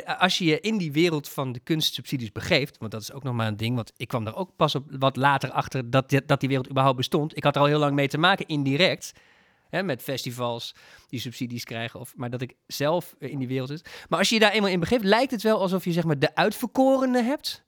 [0.00, 2.78] als je je in die wereld van de kunstsubsidies begeeft.
[2.78, 3.74] Want dat is ook nog maar een ding.
[3.76, 6.68] Want ik kwam er ook pas op wat later achter dat, die- dat die wereld
[6.70, 7.36] überhaupt bestond.
[7.36, 9.12] Ik had er al heel lang mee te maken, indirect.
[9.68, 10.74] Hè, met festivals
[11.08, 12.00] die subsidies krijgen.
[12.00, 13.90] Of, maar dat ik zelf eh, in die wereld zit.
[14.08, 16.18] Maar als je je daar eenmaal in begeeft, lijkt het wel alsof je zeg maar
[16.18, 17.64] de uitverkorenen hebt.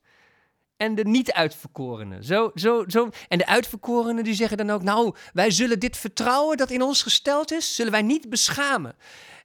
[0.77, 2.23] En de niet-uitverkorenen.
[2.23, 3.09] Zo, zo, zo.
[3.27, 4.83] En de uitverkorenen die zeggen dan ook...
[4.83, 7.75] nou, wij zullen dit vertrouwen dat in ons gesteld is...
[7.75, 8.95] zullen wij niet beschamen.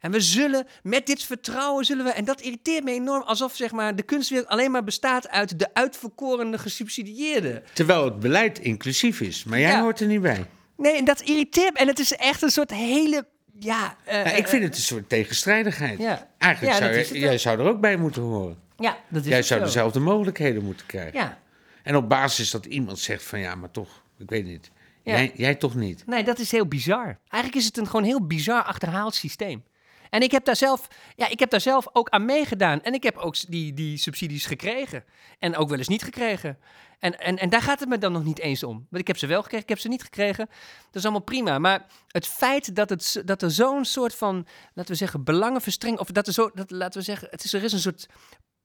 [0.01, 1.85] En we zullen met dit vertrouwen...
[1.85, 3.22] zullen we, en dat irriteert me enorm...
[3.22, 5.28] alsof zeg maar, de kunstwereld alleen maar bestaat...
[5.28, 7.62] uit de uitverkorene gesubsidieerden.
[7.72, 9.81] Terwijl het beleid inclusief is, maar jij Ja.
[9.83, 10.47] hoort er niet bij.
[10.76, 11.78] Nee, en dat irriteert me.
[11.78, 13.26] En het is echt een soort hele...
[13.59, 15.99] Ja, eh, ik vind het een soort tegenstrijdigheid.
[15.99, 16.28] Ja.
[16.39, 18.59] Eigenlijk Ja, zou je, jij zou er ook bij moeten horen.
[18.81, 19.66] Ja, dat is Jij zou zo.
[19.66, 21.18] dezelfde mogelijkheden moeten krijgen.
[21.18, 21.39] Ja,
[21.83, 24.70] En op basis dat iemand zegt van ja, maar toch, ik weet niet.
[25.03, 25.12] Ja.
[25.12, 26.07] Jij, jij toch niet.
[26.07, 27.18] Nee, dat is heel bizar.
[27.28, 29.64] Eigenlijk is het een gewoon heel bizar achterhaald systeem.
[30.11, 32.83] En ik heb daar zelf, ja, ik heb daar zelf ook aan meegedaan.
[32.83, 35.05] En ik heb ook die, die subsidies gekregen.
[35.39, 36.59] En ook wel eens niet gekregen.
[36.99, 38.87] En, en, en daar gaat het me dan nog niet eens om.
[38.91, 40.47] Want ik heb ze wel gekregen, ik heb ze niet gekregen.
[40.87, 41.59] Dat is allemaal prima.
[41.59, 45.99] Maar het feit dat, het, dat er zo'n soort van, laten we zeggen, belangenverstreng...
[45.99, 48.07] of dat er zo, dat, laten we zeggen, het is, er is een soort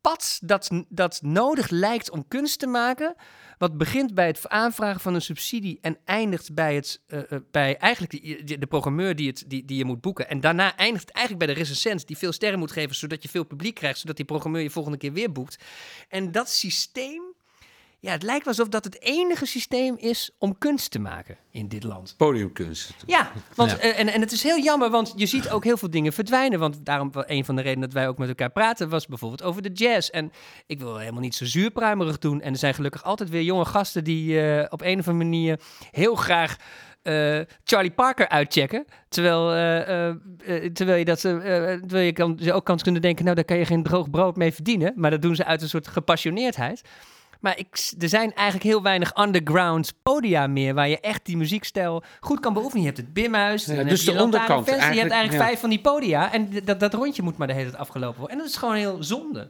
[0.06, 3.16] pad dat, dat nodig lijkt om kunst te maken...
[3.58, 5.78] wat begint bij het aanvragen van een subsidie...
[5.82, 9.78] en eindigt bij, het, eh, eh, bij eigenlijk de, de programmeur die, het, die, die
[9.78, 10.30] je moet boeken.
[10.30, 12.08] En daarna eindigt eigenlijk bij de recensent...
[12.08, 14.00] die veel sterren moet geven, zodat je veel publiek krijgt...
[14.00, 15.64] zodat die programmeur je volgende keer weer boekt.
[16.10, 17.35] En dat systeem...
[18.06, 21.68] Ja, het lijkt wel alsof dat het enige systeem is om kunst te maken in
[21.68, 22.14] dit land.
[22.18, 22.94] Podiumkunst.
[23.06, 23.78] Ja, want, Ja.
[23.78, 26.60] eh, en, en het is heel jammer, want je ziet ook heel veel dingen verdwijnen.
[26.60, 29.62] Want daarom, een van de redenen dat wij ook met elkaar praten, was bijvoorbeeld over
[29.62, 30.10] de jazz.
[30.10, 30.32] En
[30.66, 32.42] ik wil helemaal niet zo zuurpruimerig doen.
[32.42, 35.60] En er zijn gelukkig altijd weer jonge gasten die eh, op een of andere manier
[35.92, 36.56] heel graag
[37.02, 38.86] eh, Charlie Parker uitchecken.
[39.10, 39.46] Terwijl,
[40.74, 43.66] terwijl je dat terwijl je kan, je ook kans kunnen denken, nou daar kan je
[43.66, 44.94] geen droog brood mee verdienen.
[44.96, 46.82] Maar dat doen ze uit een soort gepassioneerdheid.
[47.46, 52.04] Maar ik, er zijn eigenlijk heel weinig underground podia meer waar je echt die muziekstijl
[52.20, 52.82] goed kan beoefenen.
[52.82, 55.48] Je hebt het Bimhuis, Ja, dus de onderkant Lantaarnfans, Je hebt eigenlijk, ja.
[55.48, 58.38] vijf van die podia en dat, dat rondje moet maar de hele tijd afgelopen worden.
[58.38, 59.50] En dat is gewoon heel zonde.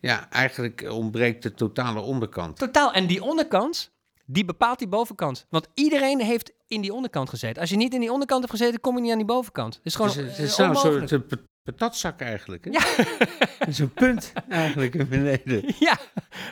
[0.00, 2.56] Ja, eigenlijk ontbreekt de totale onderkant.
[2.58, 2.92] Totaal.
[2.92, 3.92] En die onderkant,
[4.26, 5.46] die bepaalt die bovenkant.
[5.50, 7.60] Want iedereen heeft in die onderkant gezeten.
[7.60, 9.74] Als je niet in die onderkant hebt gezeten, kom je niet aan die bovenkant.
[9.74, 12.64] Het is gewoon Dus het is een soort pat- patatzak eigenlijk.
[12.64, 12.70] Hè?
[12.70, 12.82] Ja.
[13.72, 15.62] Zo'n punt eigenlijk in beneden.
[15.78, 15.98] Ja,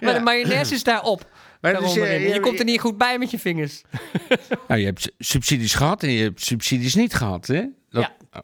[0.00, 0.18] maar Ja.
[0.18, 1.28] de mayonaise is daarop.
[1.60, 3.82] Maar dus, eh, je je- komt er niet goed bij met je vingers.
[4.68, 7.46] Nou, je hebt su- subsidies gehad en je hebt subsidies niet gehad.
[7.46, 7.64] Hè?
[7.90, 8.40] Dat, Eh,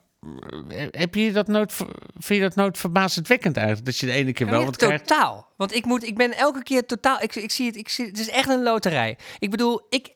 [0.90, 3.86] Heb je dat nooit, vind je dat nooit verbazendwekkend eigenlijk?
[3.86, 5.06] Dat je de ene keer wel Ja, wat krijgt?
[5.06, 5.48] totaal.
[5.56, 7.22] Want ik, moet, ik ben elke keer totaal.
[7.22, 9.18] Ik, ik zie het, ik zie, het is echt een loterij.
[9.38, 10.14] Ik bedoel, ik,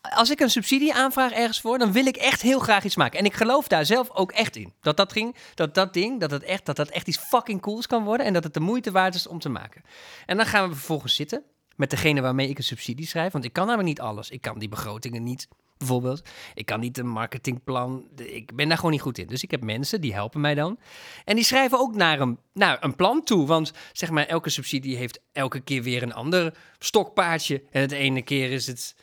[0.00, 3.18] als ik een subsidie aanvraag ergens voor, dan wil ik echt heel graag iets maken.
[3.18, 4.72] En ik geloof daar zelf ook echt in.
[4.80, 7.86] Dat dat, ging, dat, dat ding, dat, het echt, dat dat echt iets fucking cools
[7.86, 8.26] kan worden.
[8.26, 9.82] En dat het de moeite waard is om te maken.
[10.26, 11.42] En dan gaan we vervolgens zitten
[11.76, 13.32] met degene waarmee ik een subsidie schrijf.
[13.32, 14.30] Want ik kan namelijk niet alles.
[14.30, 15.48] Ik kan die begrotingen niet,
[15.78, 16.22] bijvoorbeeld.
[16.54, 18.08] Ik kan niet een marketingplan.
[18.16, 19.26] Ik ben daar gewoon niet goed in.
[19.26, 20.78] Dus ik heb mensen die helpen mij dan.
[21.24, 23.46] En die schrijven ook naar een, naar een plan toe.
[23.46, 27.62] Want zeg maar, elke subsidie heeft elke keer weer een ander stokpaardje.
[27.70, 28.96] En het ene keer is het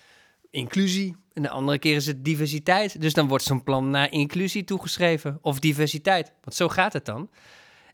[0.50, 1.16] inclusie.
[1.34, 3.02] En de andere keer is het diversiteit.
[3.02, 5.40] Dus dan wordt zo'n plan naar inclusie toegeschreven.
[5.42, 6.34] Of diversiteit.
[6.42, 7.30] Want zo gaat het dan.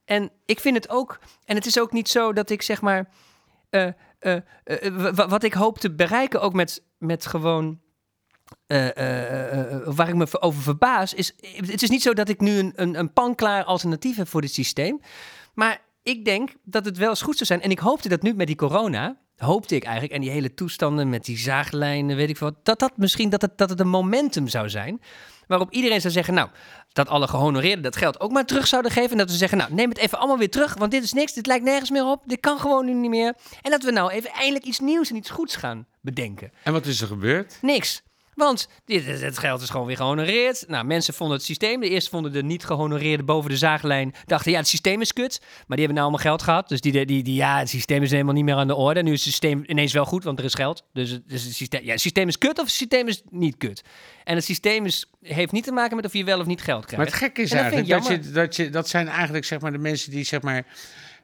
[0.05, 1.19] En ik vind het ook.
[1.45, 3.09] En het is ook niet zo dat ik zeg maar.
[3.69, 3.87] Eh,
[4.19, 7.79] eh, eh, wat ik hoop te bereiken, ook met, met gewoon.
[9.85, 11.35] waar ik me ver- over verbaas, is.
[11.51, 14.53] Het is niet zo dat ik nu een, een, een panklaar alternatief heb voor dit
[14.53, 14.99] systeem.
[15.53, 17.61] Maar ik denk dat het wel eens goed zou zijn.
[17.61, 19.17] En ik hoopte dat nu met die corona.
[19.39, 22.91] Hoopte ik eigenlijk, en die hele toestanden met die zaaglijnen, weet ik wat, dat dat
[22.95, 25.01] misschien dat het, dat het een momentum zou zijn.
[25.47, 26.49] Waarop iedereen zou zeggen, nou,
[26.93, 29.11] dat alle gehonoreerden dat geld ook maar terug zouden geven.
[29.11, 31.33] En dat we zeggen, nou, neem het even allemaal weer terug, want dit is niks,
[31.33, 33.35] dit lijkt nergens meer op, dit kan gewoon nu niet meer.
[33.61, 36.51] En dat we nou even eindelijk iets nieuws en iets goeds gaan bedenken.
[36.63, 37.57] En wat is er gebeurd?
[37.61, 38.01] Niks.
[38.39, 40.63] Want dit, het geld is gewoon weer gehonoreerd.
[40.67, 41.79] Nou, mensen vonden het systeem.
[41.81, 44.13] De eerste vonden de niet gehonoreerde boven de zaaglijn.
[44.25, 45.39] Dachten, ja, het systeem is kut.
[45.39, 46.67] Maar die hebben nou allemaal geld gehad.
[46.69, 49.03] Dus die, die, die, ja, het systeem is helemaal niet meer aan de orde.
[49.03, 50.83] Nu is het systeem ineens wel goed, want er is geld.
[50.93, 53.57] Dus, het- dus het, systeem, ja, het systeem is kut of het systeem is niet
[53.57, 53.83] kut.
[54.23, 56.85] En het systeem is, heeft niet te maken met of je wel of niet geld
[56.85, 56.97] krijgt.
[56.97, 59.71] Maar het gekke is dat eigenlijk dat, je, dat, je, dat zijn eigenlijk zeg maar
[59.71, 60.65] de mensen die zeg maar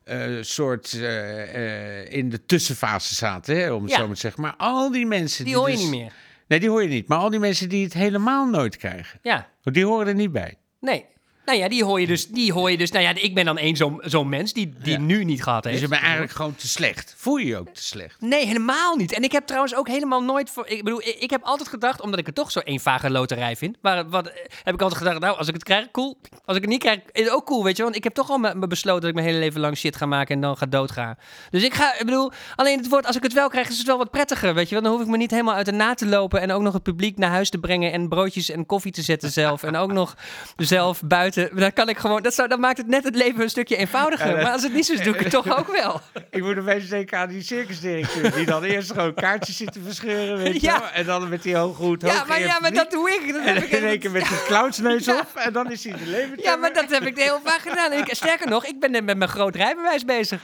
[0.03, 3.97] eh soort eh, eh, in de tussenfase zaten, hè, om het Ja.
[3.97, 4.41] zo maar te zeggen.
[4.41, 6.11] Maar al die mensen Die hoor je dus- niet meer.
[6.47, 7.07] Nee, die hoor je niet.
[7.07, 10.55] Maar al die mensen die het helemaal nooit krijgen, Ja, die horen er niet bij.
[10.79, 11.05] nee.
[11.45, 12.27] Nou ja, die hoor je dus.
[12.27, 14.93] Die hoor je dus nou ja, ik ben dan één zo'n zo'n mens die, die
[14.93, 14.99] Ja.
[14.99, 15.75] nu niet gehad heeft.
[15.75, 17.13] Dus je bent eigenlijk gewoon te slecht.
[17.17, 18.21] Voel je je ook te slecht?
[18.21, 19.11] Nee, helemaal niet.
[19.13, 20.67] En ik heb trouwens ook helemaal nooit voor.
[20.67, 23.77] Ik bedoel, ik, ik heb altijd gedacht, omdat ik het toch zo eenvage loterij vind.
[23.81, 24.33] Maar wat eh,
[24.63, 26.17] heb ik altijd gedacht, nou, als ik het krijg, cool.
[26.45, 27.83] Als ik het niet krijg, is het ook cool, weet je.
[27.83, 29.95] Want ik heb toch al me, me besloten dat ik mijn hele leven lang shit
[29.95, 31.15] ga maken en dan ga doodgaan.
[31.49, 33.87] Dus ik ga, ik bedoel, alleen het woord, als ik het wel krijg, is het
[33.87, 34.73] wel wat prettiger, weet je.
[34.75, 36.73] Want dan hoef ik me niet helemaal uit de na te lopen en ook nog
[36.73, 39.63] het publiek naar huis te brengen en broodjes en koffie te zetten zelf.
[39.63, 40.15] en ook nog
[40.57, 41.33] zelf buiten.
[41.53, 44.35] Dan kan ik gewoon, dat, zou, dat maakt het net het leven een stukje eenvoudiger.
[44.35, 46.01] Maar als het niet zo is, doe ik het toch ook wel.
[46.29, 48.31] Ik moet opeens denken aan die circusdirecteur...
[48.31, 50.79] die dan eerst gewoon kaartjes zit te verscheuren, weet je Ja.
[50.79, 50.89] wel.
[50.89, 53.33] En dan met die hoge hoed, Ja, maar, ja, maar dat doe ik.
[53.33, 55.25] Dat heb En ik in één keer met die clownsneus op.
[55.35, 56.41] En dan is hij de leven.
[56.41, 57.91] Ja, maar dat heb ik heel vaak gedaan.
[57.91, 60.41] En ik, sterker nog, ik ben net met mijn groot rijbewijs bezig.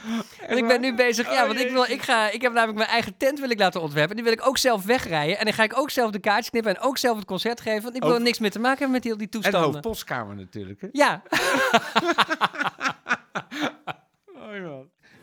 [0.48, 2.90] Want ik ben nu bezig, ja, want ik, wil, ik, ga, ik heb namelijk mijn
[2.90, 4.14] eigen tent wil ik laten ontwerpen.
[4.16, 5.38] Die wil ik ook zelf wegrijden.
[5.38, 7.82] En dan ga ik ook zelf de kaartjes knippen en ook zelf het concert geven.
[7.82, 9.70] Want ik wil er niks meer te maken hebben met die, die En de toestanden.
[9.72, 10.81] hoofdpostkamer natuurlijk.
[10.92, 11.22] Ja,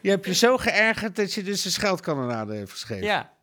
[0.02, 3.06] Je hebt je zo geërgerd dat je dus een scheldkanonade heeft geschreven.
[3.06, 3.38] ja.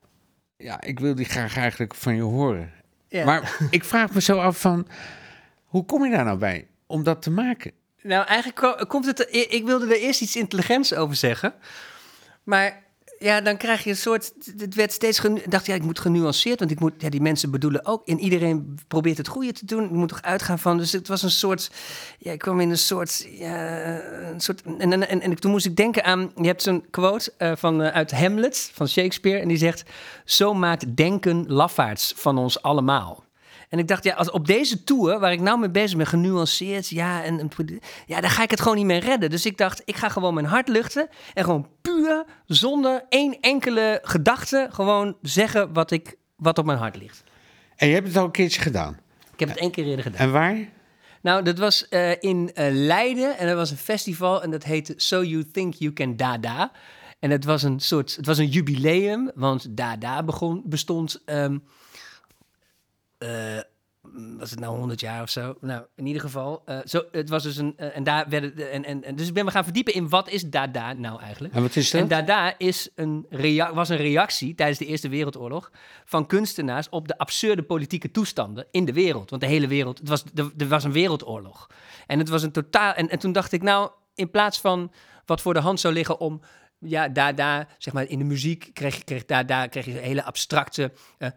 [0.58, 2.72] Ja, ik wil die graag eigenlijk van je horen.
[3.08, 3.24] ja.
[3.24, 4.88] Maar ik vraag me zo af van...
[5.64, 7.72] Hoe kom je daar nou bij om dat te maken?
[8.02, 9.20] Nou, eigenlijk ko- komt het...
[9.30, 11.54] Ik ik wilde er eerst iets intelligents over zeggen.
[12.42, 12.82] Maar
[13.18, 14.32] ja, dan krijg je een soort...
[14.56, 15.18] Het werd steeds...
[15.18, 16.58] genu- dacht, ja, ik moet genuanceerd...
[16.58, 18.06] Want ik moet, ja, die mensen bedoelen ook...
[18.06, 19.84] En iedereen probeert het goede te doen.
[19.84, 20.78] Ik moet toch uitgaan van...
[20.78, 21.70] Dus het was een soort...
[22.18, 23.26] Ja, ik kwam in een soort...
[23.40, 26.32] Een soort en, en, en, en toen moest ik denken aan...
[26.36, 29.40] Je hebt zo'n quote eh, van, eh, uit Hamlet van Shakespeare.
[29.40, 29.82] En die zegt...
[30.24, 33.25] Zo maakt denken lafaards van ons allemaal.
[33.68, 36.88] En ik dacht, ja, als op deze tour, waar ik nou mee bezig ben, genuanceerd,
[36.88, 39.30] ja, en, en- ja, dan ga ik het gewoon niet meer redden.
[39.30, 43.98] Dus ik dacht, ik ga gewoon mijn hart luchten en gewoon puur, zonder één enkele
[44.02, 47.24] gedachte, gewoon zeggen wat, ik, wat op mijn hart ligt.
[47.76, 48.98] En je hebt het al een keertje gedaan.
[49.32, 50.20] Ik heb het één keer eerder gedaan.
[50.20, 50.56] En waar?
[51.22, 54.94] Nou, dat was eh, in eh, Leiden en dat was een festival en dat heette
[54.96, 56.72] So You Think You Can Dada.
[57.18, 61.58] En het was een soort, het was een jubileum, want Dada begon, bestond, ehm,
[63.18, 63.28] eh,
[64.38, 65.54] was het nou 100 jaar of zo?
[65.60, 68.64] Nou, in ieder geval, eh, zo, het was dus een, eh, en daar werden, de-
[68.64, 71.54] en, en, en, dus ik ben me gaan verdiepen in wat is Dada nou eigenlijk.
[71.54, 72.26] En wat is En dat?
[72.26, 73.26] Dada is een
[73.74, 75.70] was een reactie tijdens de Eerste Wereldoorlog
[76.04, 79.30] van kunstenaars op de absurde politieke toestanden in de wereld.
[79.30, 81.66] Want de hele wereld, het was, er, er was een wereldoorlog.
[82.06, 82.92] En het was een totaal.
[82.92, 84.92] En, en toen dacht ik, nou, in plaats van
[85.24, 86.40] wat voor de hand zou liggen om.
[86.78, 90.92] Ja, Dada, zeg maar in de muziek kreeg je, kreeg, Dada, kreeg je hele abstracte.
[91.18, 91.28] eh,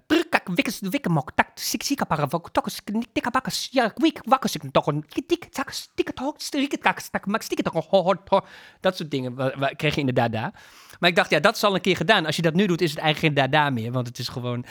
[0.55, 2.81] wikkes, wikkemok, tak, sik, sikapara, wok, tokkes,
[3.13, 3.93] tikkabakkes, ja,
[4.25, 8.41] wakkes, ik toch een tik, tak, stikke, toch, stikke, tak, stak, mak, stikke, ho, ho.
[8.79, 9.35] Dat soort dingen
[9.75, 10.53] kreeg je in de Dada.
[10.99, 12.25] Maar ik dacht, ja, dat is al een keer gedaan.
[12.25, 14.65] Als je dat nu doet, is het eigenlijk geen Dada meer, want het is gewoon.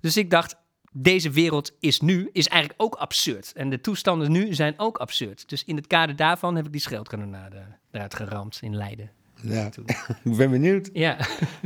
[0.00, 0.56] Dus ik dacht,
[0.92, 3.52] deze wereld is nu, is eigenlijk ook absurd.
[3.52, 5.48] En de toestanden nu zijn ook absurd.
[5.48, 9.10] Dus in het kader daarvan heb ik die scheldkanonade eruit geramd in Leiden.
[9.42, 9.70] Ja.
[10.24, 10.90] ik ben benieuwd.
[10.92, 11.16] Ja.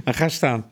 [0.04, 0.70] Ga staan.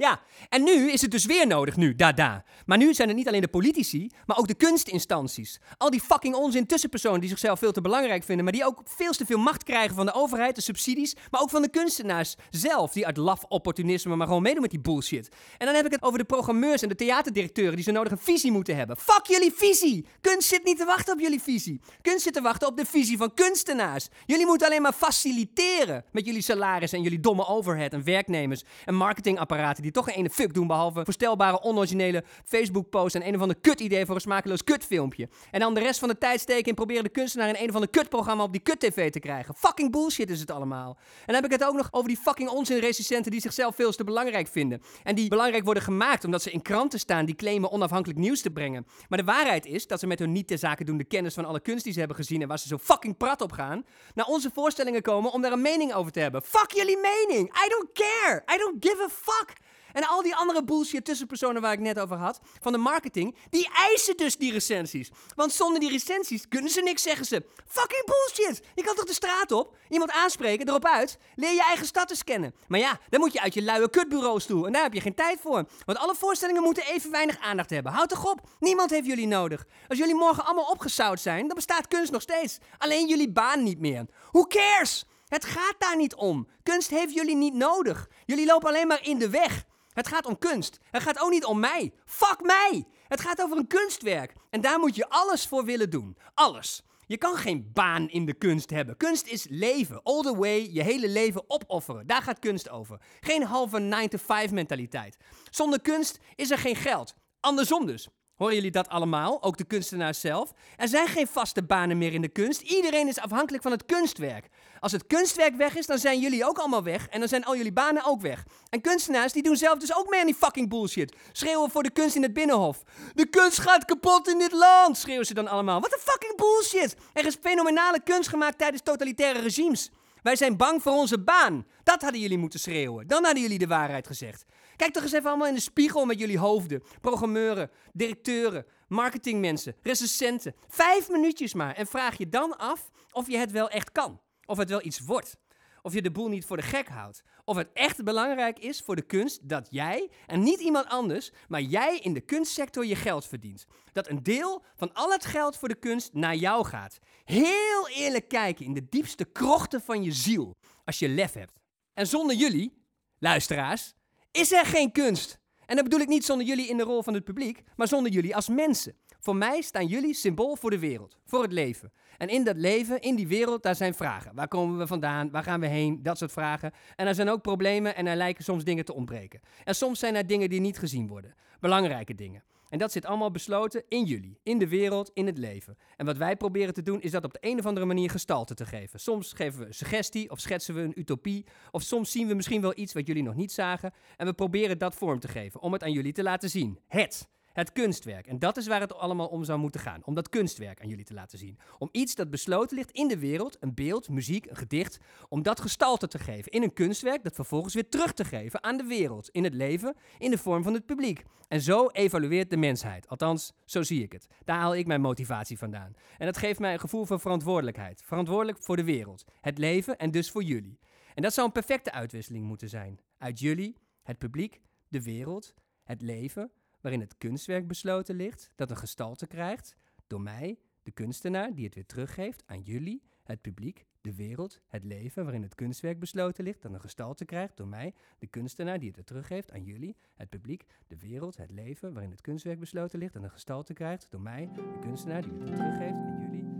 [0.00, 2.44] Ja, en nu is het dus weer nodig, nu, dada.
[2.66, 5.60] Maar nu zijn het niet alleen de politici, maar ook de kunstinstanties.
[5.76, 9.12] Al die fucking onzin tussenpersonen die zichzelf veel te belangrijk vinden, maar die ook veel
[9.12, 12.92] te veel macht krijgen van de overheid, de subsidies, maar ook van de kunstenaars zelf,
[12.92, 15.28] die uit laf opportunisme maar gewoon meedoen met die bullshit.
[15.58, 18.18] En dan heb ik het over de programmeurs en de theaterdirecteuren die zo nodig een
[18.18, 18.96] visie moeten hebben.
[18.96, 20.06] Fuck jullie visie!
[20.20, 21.80] Kunst zit niet te wachten op jullie visie.
[22.02, 24.08] Kunst zit te wachten op de visie van kunstenaars.
[24.26, 28.94] Jullie moeten alleen maar faciliteren met jullie salaris en jullie domme overhead en werknemers en
[28.94, 33.56] marketingapparaten die toch geen ene fuck doen behalve voorstelbare, onoriginele Facebook-posts en een of ander
[33.60, 35.28] kut-idee voor een smakeloos kutfilmpje.
[35.50, 37.74] En dan de rest van de tijd steken in proberen de kunstenaar in een of
[37.74, 39.54] ander kutprogramma op die kut-tv te krijgen.
[39.54, 40.96] Fucking bullshit is het allemaal.
[40.98, 44.04] En dan heb ik het ook nog over die fucking onzinrecensenten die zichzelf veel te
[44.04, 44.82] belangrijk vinden.
[45.02, 48.50] En die belangrijk worden gemaakt omdat ze in kranten staan die claimen onafhankelijk nieuws te
[48.50, 48.86] brengen.
[49.08, 51.60] Maar de waarheid is dat ze met hun niet ter zake doende kennis van alle
[51.60, 53.84] kunst die ze hebben gezien en waar ze zo fucking prat op gaan,
[54.14, 56.42] naar onze voorstellingen komen om daar een mening over te hebben.
[56.42, 57.48] Fuck jullie mening!
[57.64, 58.42] I don't care!
[58.54, 59.52] I don't give a fuck!
[59.92, 63.68] En al die andere bullshit tussenpersonen waar ik net over had, van de marketing, die
[63.72, 65.10] eisen dus die recensies.
[65.34, 67.44] Want zonder die recensies kunnen ze niks, zeggen ze.
[67.66, 68.66] Fucking bullshit!
[68.74, 72.16] Je kan toch de straat op, iemand aanspreken, erop uit, leer je eigen stad te
[72.16, 72.54] scannen.
[72.68, 75.14] Maar ja, dan moet je uit je luie kutbureaus toe en daar heb je geen
[75.14, 75.64] tijd voor.
[75.84, 77.92] Want alle voorstellingen moeten even weinig aandacht hebben.
[77.92, 79.66] Houd toch op, niemand heeft jullie nodig.
[79.88, 82.58] Als jullie morgen allemaal opgezout zijn, dan bestaat kunst nog steeds.
[82.78, 84.06] Alleen jullie baan niet meer.
[84.30, 85.04] Who cares?
[85.26, 86.48] Het gaat daar niet om.
[86.62, 88.08] Kunst heeft jullie niet nodig.
[88.26, 89.64] Jullie lopen alleen maar in de weg.
[90.00, 90.78] Het gaat om kunst.
[90.90, 91.92] Het gaat ook niet om mij.
[92.04, 92.84] Fuck mij!
[93.08, 94.32] Het gaat over een kunstwerk.
[94.50, 96.16] En daar moet je alles voor willen doen.
[96.34, 96.82] Alles.
[97.06, 98.96] Je kan geen baan in de kunst hebben.
[98.96, 100.02] Kunst is leven.
[100.02, 102.06] All the way, je hele leven opofferen.
[102.06, 103.00] Daar gaat kunst over.
[103.20, 105.16] Geen halve 9-to-5 mentaliteit.
[105.50, 107.14] Zonder kunst is er geen geld.
[107.40, 108.08] Andersom dus.
[108.40, 109.42] Horen jullie dat allemaal?
[109.42, 110.52] Ook de kunstenaars zelf?
[110.76, 112.60] Er zijn geen vaste banen meer in de kunst.
[112.60, 114.48] Iedereen is afhankelijk van het kunstwerk.
[114.78, 117.08] Als het kunstwerk weg is, dan zijn jullie ook allemaal weg.
[117.08, 118.44] En dan zijn al jullie banen ook weg.
[118.68, 121.16] En kunstenaars die doen zelf dus ook mee aan die fucking bullshit.
[121.32, 122.82] Schreeuwen voor de kunst in het binnenhof.
[123.14, 125.80] De kunst gaat kapot in dit land, schreeuwen ze dan allemaal.
[125.80, 126.96] Wat een fucking bullshit.
[127.12, 129.90] Er is fenomenale kunst gemaakt tijdens totalitaire regimes.
[130.22, 131.66] Wij zijn bang voor onze baan.
[131.82, 133.06] Dat hadden jullie moeten schreeuwen.
[133.06, 134.44] Dan hadden jullie de waarheid gezegd.
[134.80, 136.82] Kijk toch eens even allemaal in de spiegel met jullie hoofden.
[137.00, 140.54] Programmeuren, directeuren, marketingmensen, recensenten.
[140.68, 141.74] Vijf minuutjes maar.
[141.74, 144.20] En vraag je dan af of je het wel echt kan.
[144.46, 145.36] Of het wel iets wordt.
[145.82, 147.22] Of je de boel niet voor de gek houdt.
[147.44, 151.62] Of het echt belangrijk is voor de kunst dat jij, en niet iemand anders, maar
[151.62, 153.66] jij in de kunstsector je geld verdient.
[153.92, 156.98] Dat een deel van al het geld voor de kunst naar jou gaat.
[157.24, 160.56] Heel eerlijk kijken in de diepste krochten van je ziel.
[160.84, 161.58] Als je lef hebt.
[161.94, 162.84] En zonder jullie,
[163.18, 163.94] luisteraars,
[164.30, 165.38] is er geen kunst.
[165.66, 168.12] En dat bedoel ik niet zonder jullie in de rol van het publiek, maar zonder
[168.12, 168.94] jullie als mensen.
[169.20, 171.92] Voor mij staan jullie symbool voor de wereld, voor het leven.
[172.18, 174.34] En in dat leven, in die wereld, daar zijn vragen.
[174.34, 175.30] Waar komen we vandaan?
[175.30, 176.02] Waar gaan we heen?
[176.02, 176.72] Dat soort vragen.
[176.96, 179.40] En er zijn ook problemen en er lijken soms dingen te ontbreken.
[179.64, 181.34] En soms zijn er dingen die niet gezien worden.
[181.60, 182.42] Belangrijke dingen.
[182.70, 185.78] En dat zit allemaal besloten in jullie, in de wereld, in het leven.
[185.96, 188.54] En wat wij proberen te doen is dat op de een of andere manier gestalte
[188.54, 189.00] te geven.
[189.00, 191.46] Soms geven we een suggestie of schetsen we een utopie.
[191.70, 193.92] Of soms zien we misschien wel iets wat jullie nog niet zagen.
[194.16, 196.78] En we proberen dat vorm te geven, om het aan jullie te laten zien.
[196.88, 197.28] Het.
[197.52, 198.26] Het kunstwerk.
[198.26, 200.02] En dat is waar het allemaal om zou moeten gaan.
[200.04, 201.58] Om dat kunstwerk aan jullie te laten zien.
[201.78, 204.98] Om iets dat besloten ligt in de wereld, een beeld, muziek, een gedicht,
[205.28, 208.76] om dat gestalte te geven in een kunstwerk dat vervolgens weer terug te geven aan
[208.76, 211.22] de wereld, in het leven, in de vorm van het publiek.
[211.48, 213.08] En zo evalueert de mensheid.
[213.08, 214.26] Althans, zo zie ik het.
[214.44, 215.94] Daar haal ik mijn motivatie vandaan.
[216.18, 218.02] En dat geeft mij een gevoel van verantwoordelijkheid.
[218.04, 220.78] Verantwoordelijk voor de wereld, het leven en dus voor jullie.
[221.14, 223.00] En dat zou een perfecte uitwisseling moeten zijn.
[223.18, 228.76] Uit jullie, het publiek, de wereld, het leven waarin het kunstwerk besloten ligt, dat een
[228.76, 229.76] gestalte krijgt
[230.06, 234.84] door mij, de kunstenaar, die het weer teruggeeft aan jullie, het publiek, de wereld, het
[234.84, 238.86] leven, waarin het kunstwerk besloten ligt, dat een gestalte krijgt door mij, de kunstenaar, die
[238.86, 242.98] het weer teruggeeft aan jullie, het publiek, de wereld, het leven, waarin het kunstwerk besloten
[242.98, 246.59] ligt, dat een gestalte krijgt door mij, de kunstenaar, die het weer teruggeeft aan jullie.